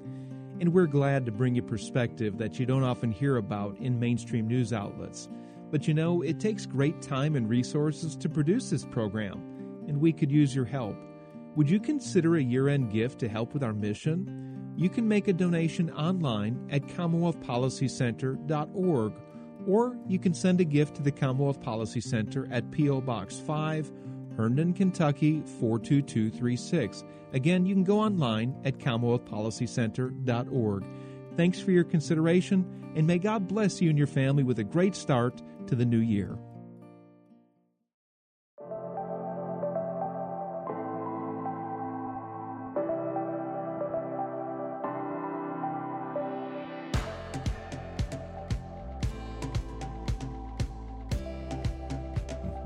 And 0.61 0.73
we're 0.73 0.87
glad 0.87 1.27
to 1.27 1.33
bring 1.33 1.57
you 1.57 1.63
perspective 1.63 2.39
that 2.39 2.61
you 2.61 2.65
don't 2.65 2.85
often 2.85 3.11
hear 3.11 3.39
about 3.39 3.77
in 3.79 3.99
mainstream 3.99 4.47
news 4.47 4.73
outlets. 4.73 5.29
But 5.73 5.89
you 5.89 5.95
know, 5.95 6.23
it 6.23 6.39
takes 6.39 6.65
great 6.65 7.03
time 7.03 7.35
and 7.35 7.49
resources 7.49 8.15
to 8.15 8.29
produce 8.29 8.71
this 8.71 8.85
program, 8.85 9.43
and 9.89 10.01
we 10.01 10.13
could 10.13 10.31
use 10.31 10.55
your 10.55 10.65
help. 10.65 10.95
Would 11.57 11.69
you 11.69 11.81
consider 11.81 12.37
a 12.37 12.43
year 12.43 12.69
end 12.69 12.93
gift 12.93 13.19
to 13.19 13.29
help 13.29 13.53
with 13.53 13.65
our 13.65 13.75
mission? 13.75 14.73
You 14.77 14.89
can 14.89 15.09
make 15.09 15.27
a 15.27 15.33
donation 15.33 15.91
online 15.91 16.69
at 16.71 16.83
CommonwealthPolicyCenter.org 16.83 19.13
or 19.67 19.97
you 20.07 20.19
can 20.19 20.35
send 20.35 20.61
a 20.61 20.65
gift 20.65 20.97
to 20.97 21.03
the 21.03 21.13
Commonwealth 21.13 21.61
Policy 21.61 22.01
Center 22.01 22.49
at 22.51 22.71
P.O. 22.71 23.01
Box 23.01 23.39
5, 23.39 23.91
Herndon, 24.37 24.73
Kentucky 24.73 25.43
42236. 25.61 27.05
Again, 27.33 27.67
you 27.67 27.75
can 27.75 27.85
go 27.85 28.01
online 28.01 28.59
at 28.65 28.79
CommonwealthPolicyCenter.org. 28.79 30.85
Thanks 31.37 31.61
for 31.61 31.73
your 31.73 31.85
consideration, 31.85 32.93
and 32.97 33.07
may 33.07 33.19
God 33.19 33.47
bless 33.47 33.81
you 33.81 33.91
and 33.91 33.99
your 33.99 34.07
family 34.07 34.43
with 34.43 34.59
a 34.59 34.65
great 34.65 34.95
start 34.95 35.43
to 35.67 35.75
the 35.75 35.85
new 35.85 36.01
year. 36.01 36.39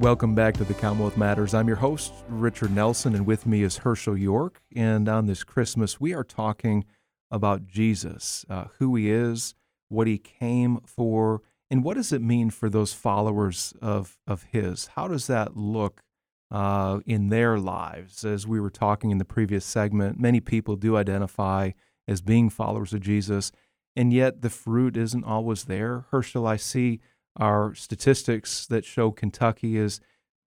Welcome 0.02 0.34
back 0.34 0.54
to 0.54 0.64
the 0.64 0.74
Commonwealth 0.74 1.16
Matters. 1.16 1.54
I'm 1.54 1.68
your 1.68 1.76
host, 1.76 2.12
Richard 2.28 2.72
Nelson, 2.72 3.14
and 3.14 3.24
with 3.24 3.46
me 3.46 3.62
is 3.62 3.78
Hershael 3.78 4.20
York. 4.20 4.60
And 4.74 5.08
on 5.08 5.26
this 5.26 5.44
Christmas, 5.44 6.00
we 6.00 6.12
are 6.12 6.24
talking 6.24 6.84
about 7.30 7.68
Jesus, 7.68 8.44
uh, 8.50 8.64
who 8.80 8.96
he 8.96 9.12
is, 9.12 9.54
what 9.90 10.08
he 10.08 10.18
came 10.18 10.80
for, 10.84 11.42
and 11.70 11.84
what 11.84 11.94
does 11.94 12.12
it 12.12 12.20
mean 12.20 12.50
for 12.50 12.68
those 12.68 12.92
followers 12.92 13.74
of, 13.80 14.18
of 14.26 14.42
his? 14.50 14.88
How 14.96 15.06
does 15.06 15.28
that 15.28 15.56
look 15.56 16.02
uh, 16.50 16.98
in 17.06 17.28
their 17.28 17.56
lives? 17.56 18.24
As 18.24 18.44
we 18.44 18.58
were 18.58 18.70
talking 18.70 19.12
in 19.12 19.18
the 19.18 19.24
previous 19.24 19.64
segment, 19.64 20.18
many 20.18 20.40
people 20.40 20.74
do 20.74 20.96
identify 20.96 21.70
as 22.08 22.20
being 22.20 22.50
followers 22.50 22.92
of 22.92 23.02
Jesus, 23.02 23.52
and 23.94 24.12
yet 24.12 24.42
the 24.42 24.50
fruit 24.50 24.96
isn't 24.96 25.22
always 25.22 25.66
there. 25.66 26.06
Hershael, 26.10 26.44
I 26.44 26.56
see 26.56 26.98
our 27.36 27.74
statistics 27.74 28.66
that 28.66 28.84
show 28.84 29.10
Kentucky 29.10 29.76
is 29.76 30.00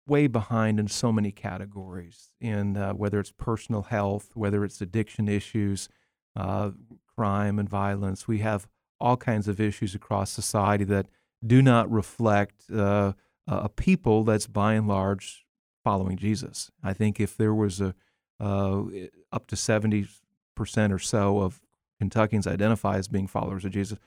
way 0.07 0.27
behind 0.27 0.79
in 0.79 0.88
so 0.88 1.12
many 1.12 1.31
categories, 1.31 2.31
in 2.41 2.75
uh, 2.75 2.93
whether 2.93 3.19
it's 3.19 3.31
personal 3.31 3.83
health, 3.83 4.31
whether 4.33 4.65
it's 4.65 4.81
addiction 4.81 5.27
issues, 5.27 5.88
uh, 6.36 6.71
crime 7.15 7.59
and 7.59 7.69
violence. 7.69 8.27
We 8.27 8.39
have 8.39 8.67
all 8.99 9.17
kinds 9.17 9.47
of 9.47 9.59
issues 9.59 9.95
across 9.95 10.31
society 10.31 10.83
that 10.86 11.07
do 11.45 11.62
not 11.62 11.91
reflect 11.91 12.69
uh, 12.71 13.13
a 13.47 13.69
people 13.69 14.23
that's 14.23 14.47
by 14.47 14.73
and 14.73 14.88
large 14.88 15.45
following 15.83 16.17
Jesus. 16.17 16.71
I 16.81 16.93
think 16.93 17.19
if 17.19 17.38
there 17.38 17.53
was 17.53 17.81
a 17.81 17.93
uh, 18.39 18.83
up 19.31 19.47
to 19.47 19.55
seventy 19.55 20.07
percent 20.55 20.91
or 20.91 20.99
so 20.99 21.39
of 21.39 21.62
Kentuckians 21.99 22.47
identify 22.47 22.97
as 22.97 23.07
being 23.07 23.27
followers 23.27 23.63
of 23.63 23.71
Jesus, 23.71 23.99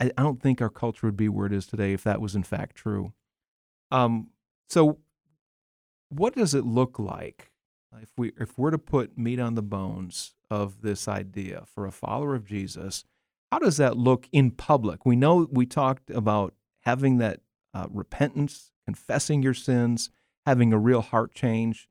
I, 0.00 0.10
I 0.16 0.22
don't 0.22 0.40
think 0.40 0.60
our 0.60 0.70
culture 0.70 1.06
would 1.06 1.16
be 1.16 1.28
where 1.28 1.46
it 1.46 1.52
is 1.52 1.66
today 1.66 1.92
if 1.92 2.02
that 2.04 2.20
was 2.20 2.34
in 2.34 2.42
fact 2.42 2.76
true. 2.76 3.12
Um, 3.90 4.28
so, 4.68 4.98
what 6.08 6.34
does 6.34 6.54
it 6.54 6.64
look 6.64 6.98
like 6.98 7.50
if 8.00 8.10
we 8.16 8.32
if 8.40 8.58
we're 8.58 8.70
to 8.70 8.78
put 8.78 9.18
meat 9.18 9.38
on 9.38 9.54
the 9.54 9.62
bones 9.62 10.34
of 10.50 10.82
this 10.82 11.06
idea 11.06 11.64
for 11.72 11.86
a 11.86 11.92
follower 11.92 12.34
of 12.34 12.46
Jesus? 12.46 13.04
How 13.52 13.58
does 13.58 13.78
that 13.78 13.96
look 13.96 14.28
in 14.32 14.52
public? 14.52 15.04
We 15.04 15.16
know 15.16 15.48
we 15.50 15.66
talked 15.66 16.08
about 16.10 16.54
having 16.82 17.18
that 17.18 17.40
uh, 17.74 17.88
repentance, 17.90 18.70
confessing 18.84 19.42
your 19.42 19.54
sins, 19.54 20.10
having 20.46 20.72
a 20.72 20.78
real 20.78 21.00
heart 21.02 21.34
change. 21.34 21.88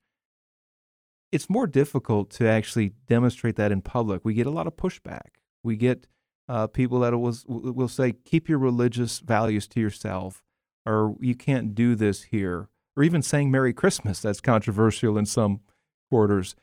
It's 1.32 1.50
more 1.50 1.68
difficult 1.68 2.30
to 2.32 2.48
actually 2.48 2.94
demonstrate 3.08 3.58
that 3.58 3.72
in 3.72 3.82
public. 3.82 4.24
We 4.24 4.34
get 4.34 4.48
a 4.48 4.52
lot 4.52 4.68
of 4.68 4.78
pushback. 4.78 5.36
We 5.62 5.76
get 5.76 6.08
uh, 6.50 6.68
people 6.68 7.00
that 7.02 7.16
will, 7.16 7.38
will 7.48 7.88
say, 7.88 8.12
keep 8.12 8.50
your 8.50 8.58
religious 8.58 9.20
values 9.20 9.68
to 9.68 9.80
yourself, 9.80 10.44
or 10.86 11.16
you 11.20 11.36
can't 11.36 11.76
do 11.76 11.94
this 11.96 12.24
here, 12.24 12.68
or 12.98 13.04
even 13.04 13.22
saying 13.22 13.52
Merry 13.52 13.72
Christmas. 13.72 14.20
That's 14.20 14.42
controversial 14.42 15.18
in 15.18 15.28
some 15.28 15.62
quarters. 16.10 16.56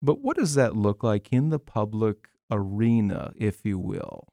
But 0.00 0.20
what 0.20 0.38
does 0.38 0.54
that 0.54 0.74
look 0.74 1.02
like 1.02 1.28
in 1.30 1.50
the 1.50 1.58
public 1.58 2.28
arena, 2.50 3.32
if 3.36 3.64
you 3.64 3.78
will? 3.78 4.28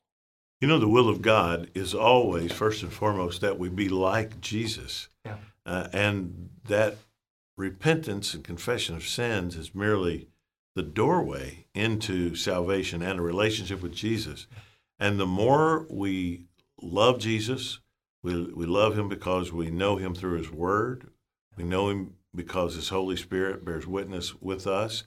You 0.62 0.67
know, 0.67 0.80
the 0.80 0.88
will 0.88 1.10
of 1.10 1.21
God 1.21 1.69
is 1.74 1.93
always, 1.93 2.52
first 2.52 2.82
and 2.82 2.93
foremost, 2.93 3.41
that 3.41 3.60
we 3.60 3.67
be 3.67 3.89
like 3.89 4.39
Jesus. 4.39 5.10
Yeah. 5.26 5.36
Uh, 5.65 5.88
and 5.91 6.50
that 6.65 6.97
repentance 7.58 8.34
and 8.34 8.43
confession 8.43 8.95
of 8.95 9.08
sins 9.08 9.56
is 9.58 9.76
merely 9.76 10.28
the 10.76 10.84
doorway 10.84 11.65
into 11.76 12.34
salvation 12.36 13.02
and 13.02 13.19
a 13.19 13.24
relationship 13.24 13.82
with 13.82 13.93
Jesus. 13.93 14.47
Yeah. 14.50 14.58
And 15.01 15.19
the 15.19 15.25
more 15.25 15.87
we 15.89 16.45
love 16.79 17.17
Jesus, 17.17 17.79
we, 18.21 18.53
we 18.53 18.67
love 18.67 18.95
him 18.95 19.09
because 19.09 19.51
we 19.51 19.71
know 19.71 19.95
him 19.95 20.13
through 20.13 20.37
his 20.37 20.51
word. 20.51 21.09
We 21.57 21.63
know 21.63 21.89
him 21.89 22.13
because 22.35 22.75
his 22.75 22.89
Holy 22.89 23.17
Spirit 23.17 23.65
bears 23.65 23.87
witness 23.87 24.35
with 24.35 24.67
us. 24.67 25.03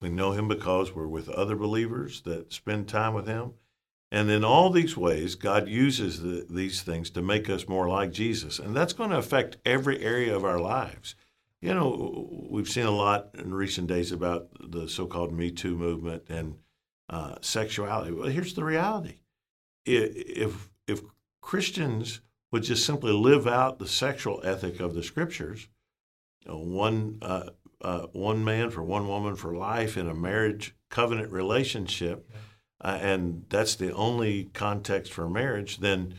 We 0.00 0.08
know 0.08 0.32
him 0.32 0.48
because 0.48 0.92
we're 0.92 1.06
with 1.06 1.28
other 1.28 1.54
believers 1.54 2.22
that 2.22 2.52
spend 2.52 2.88
time 2.88 3.14
with 3.14 3.28
him. 3.28 3.52
And 4.10 4.28
in 4.32 4.42
all 4.44 4.70
these 4.70 4.96
ways, 4.96 5.36
God 5.36 5.68
uses 5.68 6.22
the, 6.22 6.44
these 6.50 6.82
things 6.82 7.08
to 7.10 7.22
make 7.22 7.48
us 7.48 7.68
more 7.68 7.88
like 7.88 8.10
Jesus. 8.10 8.58
And 8.58 8.74
that's 8.74 8.94
going 8.94 9.10
to 9.10 9.18
affect 9.18 9.58
every 9.64 10.02
area 10.02 10.34
of 10.34 10.44
our 10.44 10.58
lives. 10.58 11.14
You 11.60 11.72
know, 11.72 12.48
we've 12.50 12.68
seen 12.68 12.86
a 12.86 12.90
lot 12.90 13.30
in 13.38 13.54
recent 13.54 13.86
days 13.86 14.10
about 14.10 14.48
the 14.58 14.88
so 14.88 15.06
called 15.06 15.32
Me 15.32 15.52
Too 15.52 15.76
movement 15.76 16.24
and 16.28 16.56
uh, 17.08 17.36
sexuality. 17.42 18.10
Well, 18.10 18.28
here's 18.28 18.54
the 18.54 18.64
reality 18.64 19.18
if 19.86 20.68
if 20.86 21.02
Christians 21.40 22.20
would 22.52 22.62
just 22.62 22.84
simply 22.84 23.12
live 23.12 23.46
out 23.46 23.78
the 23.78 23.88
sexual 23.88 24.40
ethic 24.44 24.80
of 24.80 24.94
the 24.94 25.02
scriptures, 25.02 25.68
you 26.44 26.52
know, 26.52 26.58
one 26.58 27.18
uh, 27.22 27.50
uh, 27.80 28.06
one 28.12 28.44
man 28.44 28.70
for 28.70 28.82
one 28.82 29.06
woman 29.08 29.36
for 29.36 29.54
life 29.54 29.96
in 29.96 30.08
a 30.08 30.14
marriage 30.14 30.74
covenant 30.90 31.30
relationship, 31.32 32.30
uh, 32.80 32.98
and 33.00 33.44
that's 33.48 33.74
the 33.74 33.92
only 33.92 34.44
context 34.54 35.12
for 35.12 35.28
marriage, 35.28 35.78
then 35.78 36.14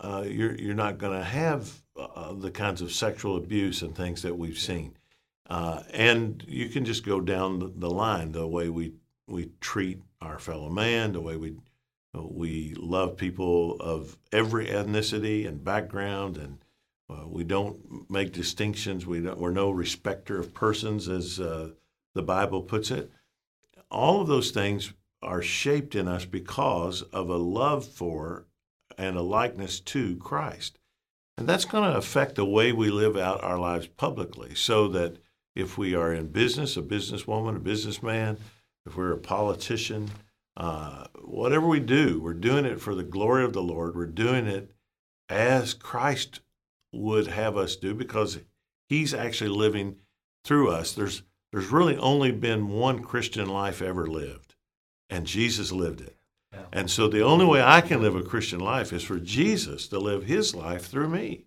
uh, 0.00 0.24
you're 0.26 0.54
you're 0.56 0.74
not 0.74 0.98
going 0.98 1.16
to 1.16 1.24
have 1.24 1.82
uh, 1.96 2.32
the 2.32 2.50
kinds 2.50 2.82
of 2.82 2.92
sexual 2.92 3.36
abuse 3.36 3.82
and 3.82 3.94
things 3.94 4.22
that 4.22 4.36
we've 4.36 4.58
seen. 4.58 4.96
Uh, 5.50 5.82
and 5.92 6.44
you 6.48 6.68
can 6.68 6.84
just 6.84 7.04
go 7.04 7.20
down 7.20 7.72
the 7.76 7.90
line 7.90 8.32
the 8.32 8.46
way 8.46 8.68
we 8.68 8.92
we 9.26 9.50
treat 9.60 10.00
our 10.20 10.38
fellow 10.38 10.68
man, 10.68 11.12
the 11.12 11.20
way 11.20 11.36
we 11.36 11.54
we 12.20 12.74
love 12.78 13.16
people 13.16 13.76
of 13.80 14.16
every 14.32 14.66
ethnicity 14.66 15.46
and 15.48 15.64
background, 15.64 16.36
and 16.36 16.58
uh, 17.08 17.26
we 17.26 17.44
don't 17.44 18.10
make 18.10 18.32
distinctions. 18.32 19.06
We 19.06 19.20
we're 19.20 19.50
no 19.50 19.70
respecter 19.70 20.38
of 20.38 20.52
persons, 20.52 21.08
as 21.08 21.40
uh, 21.40 21.70
the 22.14 22.22
Bible 22.22 22.62
puts 22.62 22.90
it. 22.90 23.10
All 23.90 24.20
of 24.20 24.28
those 24.28 24.50
things 24.50 24.92
are 25.22 25.42
shaped 25.42 25.94
in 25.94 26.08
us 26.08 26.24
because 26.24 27.02
of 27.02 27.30
a 27.30 27.36
love 27.36 27.84
for 27.86 28.46
and 28.98 29.16
a 29.16 29.22
likeness 29.22 29.80
to 29.80 30.16
Christ. 30.16 30.78
And 31.38 31.48
that's 31.48 31.64
going 31.64 31.90
to 31.90 31.96
affect 31.96 32.34
the 32.34 32.44
way 32.44 32.72
we 32.72 32.90
live 32.90 33.16
out 33.16 33.42
our 33.42 33.58
lives 33.58 33.86
publicly, 33.86 34.54
so 34.54 34.88
that 34.88 35.16
if 35.54 35.78
we 35.78 35.94
are 35.94 36.12
in 36.12 36.28
business, 36.28 36.76
a 36.76 36.82
businesswoman, 36.82 37.56
a 37.56 37.60
businessman, 37.60 38.38
if 38.86 38.96
we're 38.96 39.12
a 39.12 39.18
politician, 39.18 40.10
uh, 40.56 41.04
whatever 41.22 41.66
we 41.66 41.80
do, 41.80 42.20
we're 42.20 42.34
doing 42.34 42.64
it 42.64 42.80
for 42.80 42.94
the 42.94 43.02
glory 43.02 43.44
of 43.44 43.52
the 43.52 43.62
Lord. 43.62 43.96
We're 43.96 44.06
doing 44.06 44.46
it 44.46 44.74
as 45.28 45.74
Christ 45.74 46.40
would 46.92 47.28
have 47.28 47.56
us 47.56 47.76
do 47.76 47.94
because 47.94 48.38
He's 48.88 49.14
actually 49.14 49.50
living 49.50 49.96
through 50.44 50.70
us. 50.70 50.92
There's 50.92 51.22
there's 51.52 51.68
really 51.68 51.96
only 51.96 52.32
been 52.32 52.68
one 52.68 53.02
Christian 53.02 53.48
life 53.48 53.80
ever 53.82 54.06
lived, 54.06 54.54
and 55.08 55.26
Jesus 55.26 55.72
lived 55.72 56.00
it. 56.00 56.16
Yeah. 56.52 56.60
And 56.72 56.90
so 56.90 57.08
the 57.08 57.22
only 57.22 57.46
way 57.46 57.62
I 57.62 57.80
can 57.80 58.02
live 58.02 58.14
a 58.14 58.22
Christian 58.22 58.60
life 58.60 58.92
is 58.92 59.02
for 59.02 59.18
Jesus 59.18 59.88
to 59.88 59.98
live 59.98 60.24
His 60.24 60.54
life 60.54 60.86
through 60.86 61.08
me 61.08 61.46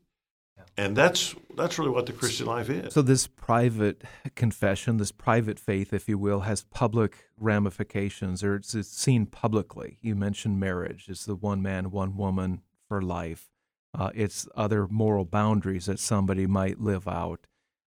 and 0.77 0.95
that's 0.95 1.35
that's 1.55 1.79
really 1.79 1.91
what 1.91 2.05
the 2.05 2.13
Christian 2.13 2.47
life 2.47 2.69
is. 2.69 2.93
So 2.93 3.01
this 3.01 3.27
private 3.27 4.03
confession, 4.35 4.97
this 4.97 5.11
private 5.11 5.59
faith, 5.59 5.93
if 5.93 6.09
you 6.09 6.17
will, 6.17 6.41
has 6.41 6.63
public 6.63 7.25
ramifications, 7.37 8.43
or 8.43 8.55
it's, 8.55 8.75
it's 8.75 8.89
seen 8.89 9.25
publicly. 9.25 9.97
You 10.01 10.15
mentioned 10.15 10.59
marriage; 10.59 11.05
it's 11.07 11.25
the 11.25 11.35
one 11.35 11.61
man, 11.61 11.91
one 11.91 12.17
woman 12.17 12.61
for 12.87 13.01
life. 13.01 13.49
Uh, 13.97 14.11
it's 14.13 14.47
other 14.55 14.87
moral 14.87 15.23
boundaries 15.23 15.85
that 15.85 15.99
somebody 15.99 16.45
might 16.45 16.81
live 16.81 17.07
out, 17.07 17.47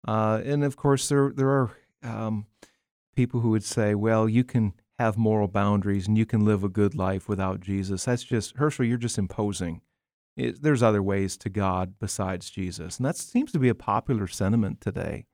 uh, 0.08 0.40
and 0.44 0.64
of 0.64 0.76
course, 0.76 1.08
there 1.08 1.32
there 1.34 1.50
are 1.50 1.70
um, 2.02 2.46
people 3.14 3.40
who 3.40 3.50
would 3.50 3.64
say, 3.64 3.94
"Well, 3.94 4.28
you 4.28 4.44
can." 4.44 4.74
have 4.98 5.16
moral 5.16 5.48
boundaries 5.48 6.06
and 6.06 6.18
you 6.18 6.26
can 6.26 6.44
live 6.44 6.62
a 6.62 6.68
good 6.68 6.94
life 6.94 7.26
without 7.26 7.58
Jesus. 7.58 8.04
That's 8.04 8.22
just 8.22 8.56
Hershael, 8.58 8.86
you're 8.86 8.98
just 8.98 9.16
imposing 9.16 9.80
it, 10.40 10.62
there's 10.62 10.82
other 10.82 11.02
ways 11.02 11.36
to 11.38 11.50
God 11.50 11.94
besides 12.00 12.50
Jesus, 12.50 12.96
and 12.96 13.06
that 13.06 13.16
seems 13.16 13.52
to 13.52 13.58
be 13.58 13.68
a 13.68 13.74
popular 13.74 14.26
sentiment 14.26 14.80
today. 14.80 15.26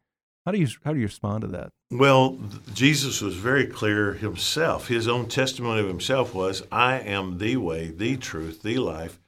How 0.44 0.52
do 0.52 0.58
you 0.58 0.68
how 0.84 0.92
do 0.92 0.98
you 0.98 1.06
respond 1.06 1.42
to 1.42 1.48
that? 1.48 1.70
Well, 1.90 2.38
Jesus 2.74 3.20
was 3.20 3.36
very 3.36 3.66
clear 3.66 4.14
himself. 4.14 4.88
His 4.88 5.08
own 5.08 5.26
testimony 5.26 5.80
of 5.80 5.88
himself 5.88 6.34
was, 6.34 6.62
"I 6.70 6.98
am 6.98 7.38
the 7.38 7.56
way, 7.56 7.88
the 7.88 8.16
truth, 8.16 8.62
the 8.62 8.78
life. 8.78 9.20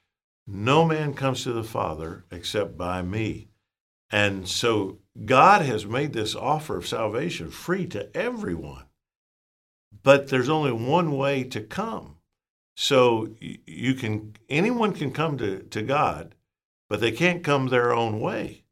No 0.47 0.85
man 0.85 1.14
comes 1.14 1.43
to 1.43 1.53
the 1.53 1.64
Father 1.64 2.25
except 2.31 2.77
by 2.77 3.03
me." 3.03 3.49
And 4.11 4.49
so 4.49 4.99
God 5.25 5.62
has 5.62 5.85
made 5.87 6.12
this 6.12 6.35
offer 6.35 6.77
of 6.77 6.87
salvation 6.87 7.51
free 7.51 7.87
to 7.88 8.17
everyone. 8.17 8.85
But 10.03 10.29
there's 10.29 10.49
only 10.49 10.73
one 10.73 11.17
way 11.17 11.45
to 11.45 11.61
come. 11.61 12.17
So 12.81 13.31
you 13.41 13.95
can 13.95 14.37
anyone 14.49 14.93
can 14.93 15.11
come 15.11 15.37
to, 15.38 15.64
to 15.64 15.83
God, 15.83 16.37
but 16.88 17.01
they 17.01 17.11
can't 17.11 17.43
come 17.43 17.67
their 17.67 17.93
own 17.93 18.21
way. 18.21 18.62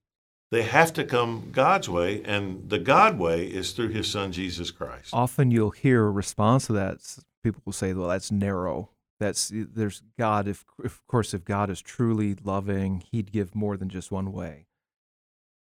They 0.52 0.62
have 0.62 0.92
to 0.92 1.02
come 1.02 1.48
God's 1.50 1.88
way, 1.88 2.22
and 2.22 2.70
the 2.70 2.78
God 2.78 3.18
way 3.18 3.46
is 3.46 3.72
through 3.72 3.88
His 3.88 4.08
Son 4.08 4.30
Jesus 4.30 4.70
Christ. 4.70 5.10
Often 5.12 5.50
you'll 5.50 5.70
hear 5.70 6.04
a 6.04 6.10
response 6.12 6.68
to 6.68 6.74
that. 6.74 6.98
People 7.42 7.62
will 7.64 7.72
say, 7.72 7.94
"Well, 7.94 8.06
that's 8.06 8.30
narrow. 8.30 8.90
That's 9.18 9.50
there's 9.52 10.04
God. 10.16 10.46
If, 10.46 10.64
of 10.84 11.04
course, 11.08 11.34
if 11.34 11.44
God 11.44 11.68
is 11.68 11.82
truly 11.82 12.36
loving, 12.44 13.02
He'd 13.10 13.32
give 13.32 13.56
more 13.56 13.76
than 13.76 13.88
just 13.88 14.12
one 14.12 14.30
way." 14.30 14.68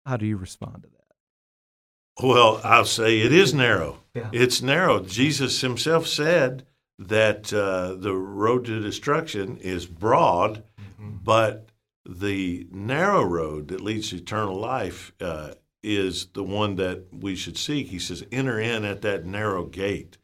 How 0.06 0.16
do 0.16 0.26
you 0.26 0.36
respond 0.36 0.84
to 0.84 0.88
that? 0.90 2.24
Well, 2.24 2.60
I'll 2.62 2.84
say 2.84 3.18
it 3.18 3.32
is 3.32 3.52
narrow. 3.52 3.98
Yeah. 4.14 4.30
It's 4.32 4.62
narrow. 4.62 5.00
Jesus 5.00 5.60
himself 5.60 6.06
said 6.06 6.64
that 6.98 7.52
uh, 7.52 7.94
the 7.94 8.14
road 8.14 8.64
to 8.66 8.80
destruction 8.80 9.56
is 9.58 9.86
broad, 9.86 10.64
but 10.98 11.68
the 12.08 12.66
narrow 12.72 13.22
road 13.22 13.68
that 13.68 13.80
leads 13.80 14.10
to 14.10 14.16
eternal 14.16 14.58
life 14.58 15.12
uh, 15.20 15.52
is 15.82 16.26
the 16.32 16.42
one 16.42 16.76
that 16.76 17.04
we 17.12 17.36
should 17.36 17.56
seek. 17.56 17.88
He 17.88 17.98
says, 17.98 18.24
enter 18.32 18.58
in 18.58 18.84
at 18.84 19.02
that 19.02 19.24
narrow 19.24 19.64
gate. 19.64 20.18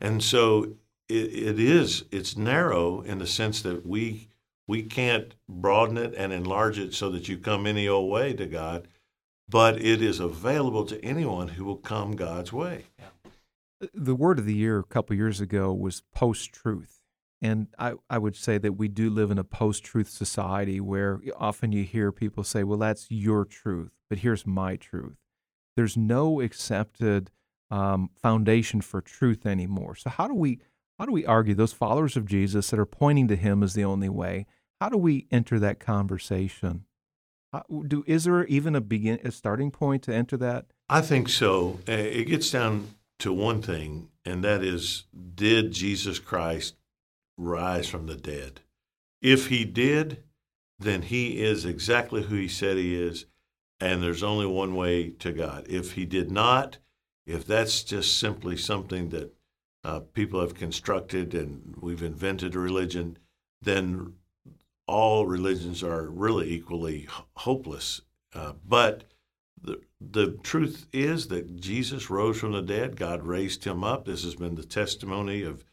And 0.00 0.22
so 0.22 0.76
it, 1.08 1.14
it 1.14 1.60
is, 1.60 2.04
it's 2.10 2.36
narrow 2.36 3.02
in 3.02 3.18
the 3.18 3.26
sense 3.26 3.60
that 3.62 3.86
we 3.86 4.28
we 4.66 4.82
can't 4.82 5.34
broaden 5.46 5.98
it 5.98 6.14
and 6.16 6.32
enlarge 6.32 6.78
it 6.78 6.94
so 6.94 7.10
that 7.10 7.28
you 7.28 7.36
come 7.36 7.66
any 7.66 7.86
old 7.86 8.10
way 8.10 8.32
to 8.32 8.46
God, 8.46 8.88
but 9.46 9.80
it 9.80 10.00
is 10.00 10.20
available 10.20 10.86
to 10.86 11.04
anyone 11.04 11.48
who 11.48 11.64
will 11.64 11.76
come 11.76 12.16
God's 12.16 12.50
way. 12.50 12.86
The 13.92 14.14
word 14.14 14.38
of 14.38 14.46
the 14.46 14.54
year 14.54 14.78
a 14.78 14.84
couple 14.84 15.16
years 15.16 15.40
ago 15.40 15.72
was 15.72 16.02
post 16.14 16.52
truth. 16.52 17.00
And 17.42 17.68
I, 17.78 17.94
I 18.08 18.18
would 18.18 18.36
say 18.36 18.56
that 18.58 18.72
we 18.72 18.88
do 18.88 19.10
live 19.10 19.30
in 19.30 19.38
a 19.38 19.44
post 19.44 19.84
truth 19.84 20.08
society 20.08 20.80
where 20.80 21.20
often 21.36 21.72
you 21.72 21.84
hear 21.84 22.10
people 22.10 22.42
say, 22.42 22.64
well, 22.64 22.78
that's 22.78 23.10
your 23.10 23.44
truth, 23.44 23.92
but 24.08 24.20
here's 24.20 24.46
my 24.46 24.76
truth. 24.76 25.16
There's 25.76 25.96
no 25.96 26.40
accepted 26.40 27.30
um, 27.70 28.10
foundation 28.14 28.80
for 28.80 29.00
truth 29.00 29.44
anymore. 29.44 29.96
So, 29.96 30.08
how 30.08 30.28
do 30.28 30.34
we 30.34 30.60
how 30.98 31.06
do 31.06 31.12
we 31.12 31.26
argue 31.26 31.54
those 31.54 31.72
followers 31.72 32.16
of 32.16 32.24
Jesus 32.24 32.70
that 32.70 32.78
are 32.78 32.86
pointing 32.86 33.26
to 33.28 33.36
him 33.36 33.62
as 33.62 33.74
the 33.74 33.84
only 33.84 34.08
way? 34.08 34.46
How 34.80 34.88
do 34.88 34.96
we 34.96 35.26
enter 35.32 35.58
that 35.58 35.80
conversation? 35.80 36.84
Do 37.88 38.04
is 38.06 38.24
there 38.24 38.46
even 38.46 38.74
a 38.74 38.80
begin 38.80 39.18
a 39.24 39.30
starting 39.30 39.70
point 39.70 40.02
to 40.04 40.14
enter 40.14 40.36
that? 40.38 40.66
I 40.88 41.00
think 41.00 41.28
so. 41.28 41.80
Uh, 41.88 41.92
It 41.92 42.24
gets 42.24 42.50
down 42.50 42.88
to 43.18 43.32
one 43.32 43.62
thing, 43.62 44.08
and 44.24 44.42
that 44.44 44.62
is 44.62 45.04
did 45.34 45.72
Jesus 45.72 46.18
Christ 46.18 46.76
rise 47.36 47.88
from 47.88 48.06
the 48.06 48.16
dead? 48.16 48.60
If 49.22 49.48
he 49.48 49.64
did, 49.64 50.22
then 50.78 51.02
he 51.02 51.42
is 51.42 51.64
exactly 51.64 52.22
who 52.22 52.36
he 52.36 52.48
said 52.48 52.76
he 52.76 52.94
is, 52.94 53.26
and 53.80 54.02
there's 54.02 54.22
only 54.22 54.46
one 54.46 54.74
way 54.74 55.10
to 55.10 55.32
God. 55.32 55.66
If 55.68 55.92
he 55.92 56.04
did 56.04 56.30
not, 56.30 56.78
if 57.26 57.46
that's 57.46 57.82
just 57.82 58.18
simply 58.18 58.56
something 58.56 59.08
that 59.10 59.34
uh, 59.82 60.00
people 60.00 60.40
have 60.40 60.54
constructed 60.54 61.34
and 61.34 61.74
we've 61.80 62.02
invented 62.02 62.54
a 62.54 62.58
religion, 62.58 63.18
then 63.62 64.14
all 64.86 65.26
religions 65.26 65.82
are 65.82 66.08
really 66.08 66.50
equally 66.50 67.08
hopeless. 67.36 68.02
Uh, 68.34 68.52
but 68.66 69.04
the, 69.64 69.80
the 70.00 70.38
truth 70.42 70.86
is 70.92 71.28
that 71.28 71.60
Jesus 71.60 72.10
rose 72.10 72.38
from 72.38 72.52
the 72.52 72.62
dead. 72.62 72.96
God 72.96 73.26
raised 73.26 73.64
him 73.64 73.82
up. 73.82 74.04
This 74.04 74.24
has 74.24 74.34
been 74.34 74.54
the 74.54 74.64
testimony 74.64 75.42
of 75.42 75.64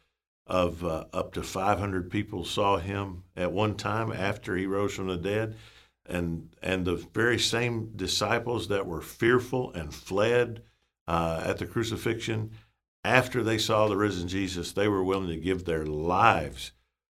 of 0.47 0.83
uh, 0.83 1.05
up 1.13 1.33
to 1.33 1.43
500 1.43 2.09
people 2.09 2.43
saw 2.43 2.77
him 2.77 3.23
at 3.37 3.53
one 3.53 3.75
time 3.75 4.11
after 4.11 4.57
he 4.57 4.65
rose 4.65 4.93
from 4.93 5.07
the 5.07 5.15
dead, 5.15 5.55
and 6.05 6.53
and 6.61 6.83
the 6.83 6.95
very 7.13 7.39
same 7.39 7.91
disciples 7.95 8.67
that 8.67 8.85
were 8.85 9.01
fearful 9.01 9.71
and 9.73 9.93
fled 9.93 10.61
uh, 11.07 11.41
at 11.45 11.57
the 11.57 11.65
crucifixion, 11.65 12.51
after 13.03 13.43
they 13.43 13.57
saw 13.57 13.87
the 13.87 13.97
risen 13.97 14.27
Jesus, 14.27 14.71
they 14.71 14.87
were 14.87 15.03
willing 15.03 15.29
to 15.29 15.37
give 15.37 15.65
their 15.65 15.85
lives 15.85 16.71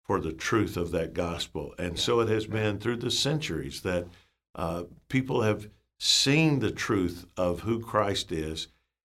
for 0.04 0.20
the 0.20 0.32
truth 0.32 0.76
of 0.76 0.90
that 0.90 1.14
gospel. 1.14 1.74
And 1.78 1.98
so 1.98 2.20
it 2.20 2.28
has 2.28 2.46
been 2.46 2.78
through 2.78 2.98
the 2.98 3.10
centuries 3.10 3.82
that 3.82 4.06
uh, 4.54 4.84
people 5.08 5.42
have 5.42 5.68
seen 6.02 6.58
the 6.58 6.72
truth 6.72 7.26
of 7.36 7.60
who 7.60 7.78
Christ 7.78 8.32
is 8.32 8.66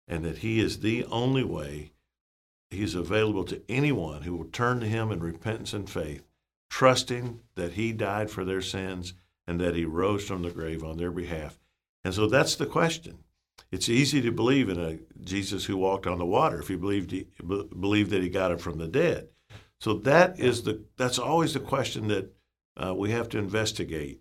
and 0.08 0.24
that 0.24 0.38
he 0.38 0.58
is 0.58 0.80
the 0.80 1.04
only 1.04 1.44
way. 1.44 1.92
He's 2.68 2.96
available 2.96 3.44
to 3.44 3.62
anyone 3.68 4.22
who 4.22 4.34
will 4.34 4.46
turn 4.46 4.80
to 4.80 4.86
him 4.86 5.12
in 5.12 5.20
repentance 5.20 5.72
and 5.72 5.88
faith, 5.88 6.24
trusting 6.68 7.42
that 7.54 7.74
he 7.74 7.92
died 7.92 8.28
for 8.28 8.44
their 8.44 8.60
sins 8.60 9.14
and 9.46 9.60
that 9.60 9.76
he 9.76 9.84
rose 9.84 10.26
from 10.26 10.42
the 10.42 10.50
grave 10.50 10.82
on 10.82 10.96
their 10.96 11.12
behalf. 11.12 11.60
And 12.04 12.12
so 12.12 12.26
that's 12.26 12.56
the 12.56 12.66
question. 12.66 13.18
It's 13.70 13.88
easy 13.88 14.20
to 14.22 14.32
believe 14.32 14.68
in 14.68 14.80
a 14.80 14.98
Jesus 15.22 15.66
who 15.66 15.76
walked 15.76 16.08
on 16.08 16.18
the 16.18 16.26
water 16.26 16.60
if 16.60 16.70
you 16.70 16.78
believed 16.78 17.12
he, 17.12 17.28
be- 17.46 17.68
believed 17.78 18.10
that 18.10 18.22
he 18.22 18.28
got 18.28 18.50
it 18.50 18.60
from 18.60 18.78
the 18.78 18.88
dead. 18.88 19.28
So 19.80 19.94
that 19.94 20.40
is 20.40 20.64
the 20.64 20.82
that's 20.96 21.20
always 21.20 21.54
the 21.54 21.60
question 21.60 22.08
that 22.08 22.32
uh, 22.76 22.94
we 22.94 23.12
have 23.12 23.28
to 23.30 23.38
investigate, 23.38 24.20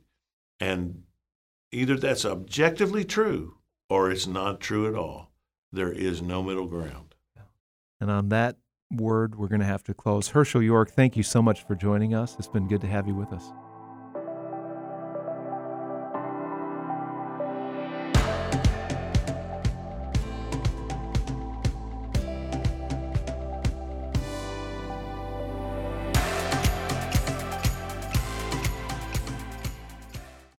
and 0.60 1.04
either 1.72 1.98
that's 1.98 2.26
objectively 2.26 3.04
true 3.04 3.58
or 3.90 4.12
it's 4.12 4.28
not 4.28 4.60
true 4.60 4.88
at 4.88 4.96
all. 4.96 5.32
There 5.72 5.92
is 5.92 6.22
no 6.22 6.42
middle 6.42 6.68
ground. 6.68 7.16
And 8.02 8.10
on 8.10 8.30
that 8.30 8.58
word, 8.92 9.36
we're 9.36 9.48
going 9.48 9.60
to 9.60 9.66
have 9.66 9.84
to 9.84 9.94
close. 9.94 10.30
Hershael 10.30 10.64
York, 10.64 10.92
thank 10.92 11.18
you 11.18 11.24
so 11.24 11.42
much 11.42 11.66
for 11.68 11.76
joining 11.76 12.14
us. 12.14 12.36
It's 12.40 12.48
been 12.48 12.68
good 12.68 12.82
to 12.82 12.88
have 12.88 13.08
you 13.08 13.14
with 13.14 13.32
us. 13.34 13.52